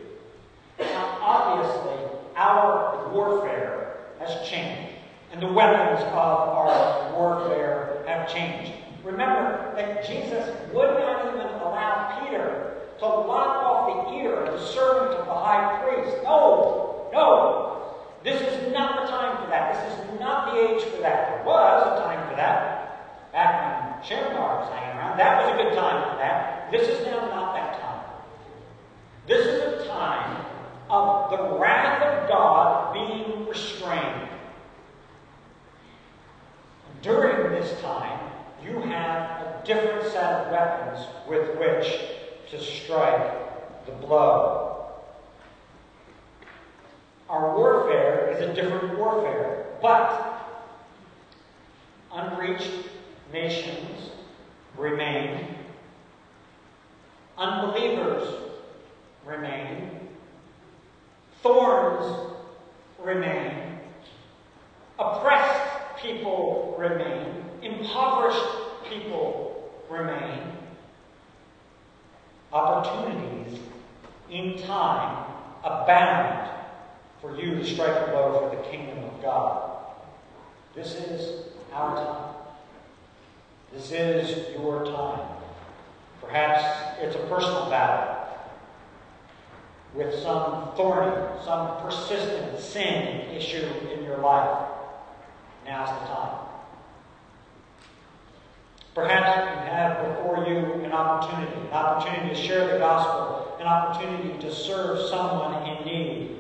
Now, 0.80 1.18
obviously, 1.22 2.20
our 2.36 3.10
warfare 3.14 3.98
has 4.20 4.48
changed, 4.48 4.96
and 5.32 5.42
the 5.42 5.52
weapons 5.52 6.02
of 6.02 6.14
our 6.14 7.14
warfare 7.14 8.04
have 8.08 8.32
changed. 8.32 8.74
Remember 9.04 9.74
that 9.76 10.06
Jesus 10.06 10.56
would 10.74 11.00
not 11.00 11.34
even 11.34 11.48
allow 11.62 12.20
Peter 12.20 12.78
to 13.00 13.06
lop 13.06 13.64
off 13.66 14.10
the 14.10 14.18
ear 14.18 14.36
of 14.36 14.60
the 14.60 14.66
servant 14.68 15.16
of 15.16 15.26
the 15.26 15.34
high 15.34 15.82
priest. 15.82 16.18
No, 16.24 17.10
no. 17.12 17.96
This 18.24 18.40
is 18.42 18.72
not 18.72 19.02
the 19.02 19.12
time 19.12 19.44
for 19.44 19.50
that. 19.50 19.74
This 19.74 19.94
is 19.98 20.20
not 20.20 20.54
the 20.54 20.60
age 20.62 20.84
for 20.84 21.02
that. 21.02 21.30
There 21.30 21.46
was 21.46 22.00
a 22.00 22.04
time 22.04 22.30
for 22.30 22.36
that. 22.36 23.32
Back 23.32 23.98
when 23.98 24.04
Shamgar 24.04 24.60
was 24.60 24.70
hanging 24.70 24.98
around, 24.98 25.18
that 25.18 25.42
was 25.42 25.60
a 25.60 25.64
good 25.64 25.74
time 25.76 26.12
for 26.12 26.18
that. 26.18 26.70
This 26.72 26.88
is 26.88 27.06
now 27.06 27.26
not 27.28 27.56
that 27.56 27.82
time. 27.82 28.04
This 29.26 29.48
is 29.48 29.82
a 29.82 29.88
time 29.88 30.46
of 30.92 31.32
the 31.32 31.58
wrath 31.58 32.04
of 32.04 32.30
God 32.30 32.94
being 32.94 33.48
restrained. 33.48 34.30
During 37.02 37.52
this 37.54 37.82
time, 37.82 38.31
you 38.64 38.80
have 38.82 39.42
a 39.42 39.62
different 39.66 40.12
set 40.12 40.34
of 40.34 40.52
weapons 40.52 41.06
with 41.28 41.58
which 41.58 42.00
to 42.50 42.60
strike 42.62 43.86
the 43.86 43.92
blow. 43.94 44.90
Our 47.30 47.56
warfare 47.56 48.36
is 48.36 48.42
a 48.42 48.54
different 48.54 48.98
warfare, 48.98 49.66
but 49.82 50.32
unreached 52.14 52.72
nations 53.32 54.12
remain, 54.78 55.56
unbelievers 57.38 58.28
remain, 59.26 60.10
thorns 61.42 62.34
remain, 63.00 63.80
oppressed 65.00 65.98
people 66.02 66.76
remain, 66.78 67.46
impoverished 67.62 68.90
people 68.90 69.72
remain, 69.90 70.40
opportunities 72.52 73.60
in 74.30 74.58
time 74.64 75.26
abound 75.64 76.50
for 77.22 77.38
you 77.38 77.56
to 77.56 77.66
strike 77.66 78.08
a 78.08 78.12
blow 78.12 78.50
for 78.50 78.56
the 78.56 78.64
kingdom 78.64 79.04
of 79.04 79.22
God. 79.22 79.72
This 80.76 80.96
is 80.96 81.46
our 81.74 81.96
time. 81.96 82.36
This 83.74 83.92
is 83.92 84.54
your 84.56 84.86
time. 84.86 85.28
Perhaps 86.22 87.00
it's 87.02 87.16
a 87.16 87.28
personal 87.28 87.70
battle 87.70 88.18
with 89.94 90.14
some 90.22 90.72
thorny, 90.76 91.16
some 91.44 91.82
persistent 91.82 92.60
sin 92.60 93.36
issue 93.36 93.68
in 93.94 94.04
your 94.04 94.18
life. 94.18 94.68
Now's 95.66 95.90
the 95.90 96.08
time. 96.08 96.51
Perhaps 98.94 99.38
you 99.38 99.72
have 99.72 100.06
before 100.06 100.46
you 100.46 100.84
an 100.84 100.92
opportunity, 100.92 101.62
an 101.62 101.74
opportunity 101.74 102.36
to 102.36 102.42
share 102.42 102.74
the 102.74 102.80
gospel, 102.80 103.56
an 103.62 103.66
opportunity 103.66 104.38
to 104.40 104.54
serve 104.54 105.08
someone 105.10 105.64
in 105.64 105.86
need, 105.86 106.40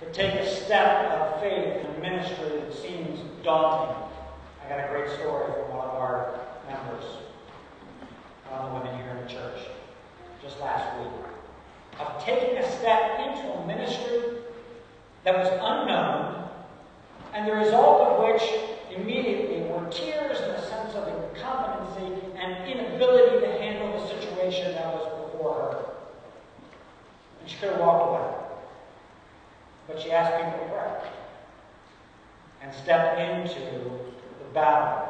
to 0.00 0.10
take 0.12 0.34
a 0.34 0.46
step 0.46 1.10
of 1.10 1.40
faith 1.40 1.84
in 1.84 1.86
a 1.86 1.98
ministry 2.00 2.60
that 2.60 2.72
seems 2.72 3.20
daunting. 3.44 3.94
I 4.64 4.68
got 4.70 4.88
a 4.88 4.88
great 4.88 5.10
story 5.18 5.52
from 5.52 5.76
one 5.76 5.86
of 5.86 5.94
our 5.96 6.40
members, 6.66 7.04
one 8.48 8.60
of 8.60 8.72
the 8.72 8.78
women 8.78 8.96
here 9.02 9.10
in 9.10 9.22
the 9.22 9.28
church, 9.28 9.68
just 10.42 10.58
last 10.60 10.98
week, 10.98 11.12
of 12.00 12.24
taking 12.24 12.56
a 12.56 12.78
step 12.78 13.20
into 13.20 13.52
a 13.52 13.66
ministry 13.66 14.38
that 15.24 15.36
was 15.36 15.48
unknown, 15.48 16.48
and 17.34 17.46
the 17.46 17.52
result 17.52 18.00
of 18.00 18.24
which 18.24 18.42
immediately 18.96 19.61
were 19.72 19.90
tears 19.90 20.40
and 20.40 20.52
a 20.52 20.62
sense 20.66 20.94
of 20.94 21.08
incompetency 21.08 22.26
and 22.36 22.68
inability 22.68 23.40
to 23.40 23.52
handle 23.52 23.98
the 23.98 24.06
situation 24.08 24.74
that 24.74 24.86
was 24.86 25.30
before 25.32 25.54
her. 25.54 25.84
And 27.40 27.50
she 27.50 27.56
could 27.58 27.70
have 27.70 27.80
walked 27.80 28.08
away. 28.08 28.34
But 29.88 30.00
she 30.00 30.10
asked 30.10 30.36
people 30.36 30.66
to 30.66 30.72
pray 30.72 31.10
and 32.62 32.74
step 32.74 33.18
into 33.18 33.60
the 33.60 34.54
battle. 34.54 35.08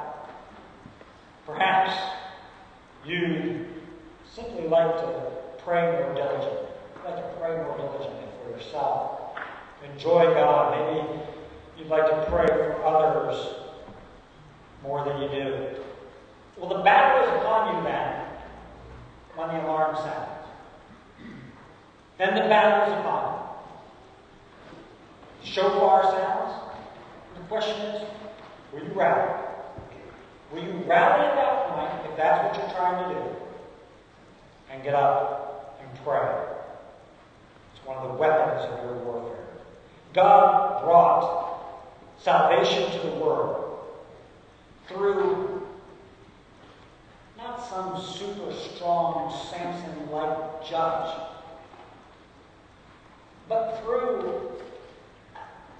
Perhaps 1.46 1.92
you 3.04 3.66
simply 4.34 4.68
like 4.68 4.96
to 4.96 5.32
pray 5.58 5.92
more 5.92 6.14
diligently. 6.14 6.68
You 6.96 7.10
like 7.10 7.16
to 7.16 7.38
pray 7.38 7.56
more 7.56 7.76
diligently 7.76 8.24
for 8.42 8.50
yourself, 8.50 9.36
enjoy 9.92 10.32
God. 10.34 10.96
Maybe 10.96 11.20
you'd 11.76 11.88
like 11.88 12.08
to 12.08 12.26
pray 12.30 12.46
for 12.46 12.84
others 12.84 13.61
more 14.82 15.04
than 15.04 15.22
you 15.22 15.28
do. 15.28 15.68
Well, 16.56 16.76
the 16.76 16.82
battle 16.82 17.22
is 17.24 17.40
upon 17.40 17.76
you 17.76 17.82
then 17.84 18.26
when 19.36 19.48
the 19.48 19.64
alarm 19.64 19.96
sounds. 19.96 20.46
Then 22.18 22.34
the 22.34 22.42
battle 22.42 22.92
is 22.92 23.00
upon 23.00 23.38
you. 25.44 25.50
Shofar 25.50 26.02
sounds. 26.04 26.74
The 27.34 27.42
question 27.48 27.80
is, 27.86 28.02
will 28.72 28.84
you 28.84 28.92
rally? 28.94 29.40
Will 30.52 30.62
you 30.62 30.84
rally 30.86 31.26
at 31.26 31.34
that 31.34 31.68
point, 31.70 32.10
if 32.10 32.16
that's 32.16 32.44
what 32.44 32.62
you're 32.62 32.76
trying 32.76 33.08
to 33.08 33.14
do, 33.14 33.36
and 34.70 34.82
get 34.82 34.94
up 34.94 35.80
and 35.80 36.04
pray? 36.04 36.44
It's 37.74 37.84
one 37.86 37.96
of 37.96 38.12
the 38.12 38.18
weapons 38.18 38.64
of 38.70 38.84
your 38.84 38.98
warfare. 39.04 39.46
God 40.12 40.84
brought 40.84 41.64
salvation 42.18 42.90
to 42.92 43.06
the 43.06 43.14
world 43.16 43.61
through 44.88 45.66
not 47.36 47.68
some 47.68 48.00
super 48.00 48.52
strong 48.52 49.32
Samson 49.50 50.10
like 50.10 50.64
judge, 50.64 51.14
but 53.48 53.80
through 53.82 54.52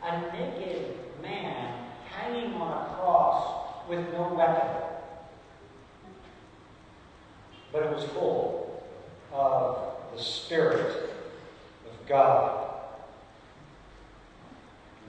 a 0.02 0.20
naked 0.32 0.96
man 1.22 1.86
hanging 2.10 2.54
on 2.54 2.72
a 2.72 2.94
cross 2.94 3.88
with 3.88 4.12
no 4.12 4.34
weapon. 4.34 4.88
But 7.72 7.84
it 7.84 7.94
was 7.94 8.04
full 8.04 8.84
of 9.32 9.94
the 10.14 10.22
Spirit 10.22 11.10
of 11.86 12.06
God. 12.08 12.61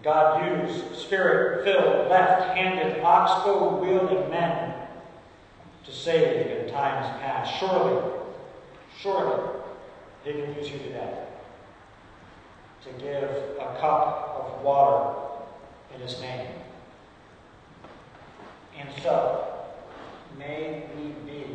God 0.04 0.68
used 0.68 0.98
spirit 0.98 1.64
filled, 1.64 2.10
left 2.10 2.58
handed, 2.58 3.02
ox 3.02 3.46
goad 3.46 3.82
wielding 3.82 4.30
men 4.30 4.74
to 5.86 5.92
save 5.92 6.48
in 6.48 6.74
times 6.74 7.08
past. 7.22 7.58
Surely, 7.58 8.12
surely, 9.00 9.50
He 10.26 10.34
can 10.34 10.56
use 10.56 10.70
you 10.70 10.78
today 10.80 11.24
to 12.84 12.90
give 13.02 13.30
a 13.62 13.78
cup 13.80 14.58
of 14.58 14.62
water 14.62 15.16
in 15.96 16.02
His 16.02 16.20
name. 16.20 16.48
And 18.78 18.90
so, 19.02 19.46
may 20.38 20.84
we 20.98 21.32
be, 21.32 21.46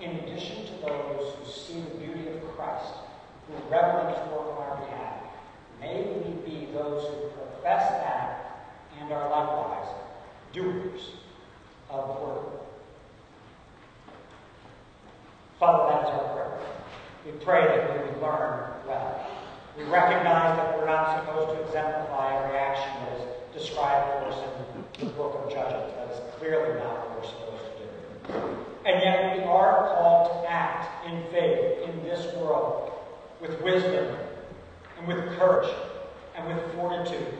in 0.00 0.10
addition 0.16 0.66
to 0.66 0.72
those 0.80 1.34
who 1.36 1.50
see 1.50 1.80
the 1.82 1.98
beauty 1.98 2.28
of 2.30 2.56
Christ, 2.56 2.94
who 3.46 3.70
reverence 3.70 4.18
work 4.32 4.56
on 4.56 4.62
our 4.62 4.76
behalf, 4.84 5.17
may 5.80 6.02
we 6.02 6.50
be 6.50 6.66
those 6.72 7.04
who 7.04 7.28
profess 7.28 7.90
that 7.90 8.38
and 9.00 9.12
are 9.12 9.30
likewise 9.30 9.88
doers 10.52 11.12
of 11.90 12.08
the 12.08 12.24
word. 12.24 12.58
Father, 15.58 15.92
that 15.92 16.02
is 16.02 16.14
our 16.14 16.34
prayer. 16.34 16.60
We 17.26 17.32
pray 17.44 17.66
that 17.66 17.92
we 17.92 18.10
would 18.10 18.22
learn 18.22 18.70
well. 18.86 19.26
We 19.76 19.84
recognize 19.84 20.56
that 20.56 20.78
we're 20.78 20.86
not 20.86 21.24
supposed 21.24 21.56
to 21.56 21.66
exemplify 21.66 22.44
every 22.44 22.58
action 22.58 22.90
that 23.04 23.20
is 23.20 23.62
described 23.62 24.10
for 24.12 24.30
us 24.30 24.48
in 24.98 25.06
the 25.06 25.12
book 25.12 25.40
of 25.44 25.52
Judges. 25.52 25.92
That 25.94 26.10
is 26.10 26.34
clearly 26.38 26.78
not 26.78 27.10
what 27.10 27.20
we're 27.20 27.28
supposed 27.28 27.64
to 27.76 28.32
do. 28.32 28.66
And 28.86 29.02
yet 29.02 29.36
we 29.36 29.42
are 29.44 29.94
called 29.94 30.42
to 30.44 30.50
act 30.50 31.06
in 31.06 31.22
faith 31.30 31.88
in 31.88 32.02
this 32.02 32.34
world 32.36 32.92
with 33.40 33.60
wisdom 33.60 34.16
and 34.98 35.08
with 35.08 35.38
courage 35.38 35.70
and 36.34 36.46
with 36.46 36.74
fortitude, 36.74 37.34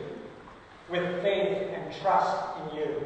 with 0.89 1.21
faith 1.21 1.69
and 1.73 1.93
trust 2.01 2.37
in 2.61 2.77
you. 2.77 3.05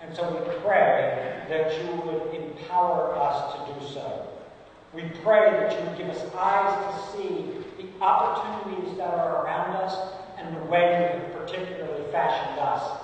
And 0.00 0.14
so 0.14 0.30
we 0.30 0.58
pray 0.64 1.44
that 1.48 1.72
you 1.82 1.92
would 2.02 2.34
empower 2.34 3.14
us 3.16 3.54
to 3.54 3.74
do 3.74 3.94
so. 3.94 4.28
We 4.92 5.02
pray 5.22 5.50
that 5.50 5.78
you 5.78 5.88
would 5.88 5.98
give 5.98 6.08
us 6.08 6.34
eyes 6.34 6.94
to 6.94 7.12
see 7.12 7.44
the 7.78 8.04
opportunities 8.04 8.96
that 8.96 9.14
are 9.14 9.44
around 9.44 9.76
us 9.76 10.14
and 10.38 10.56
the 10.56 10.64
way 10.64 10.80
you 10.80 11.20
have 11.20 11.32
particularly 11.32 12.10
fashioned 12.10 12.58
us 12.58 13.00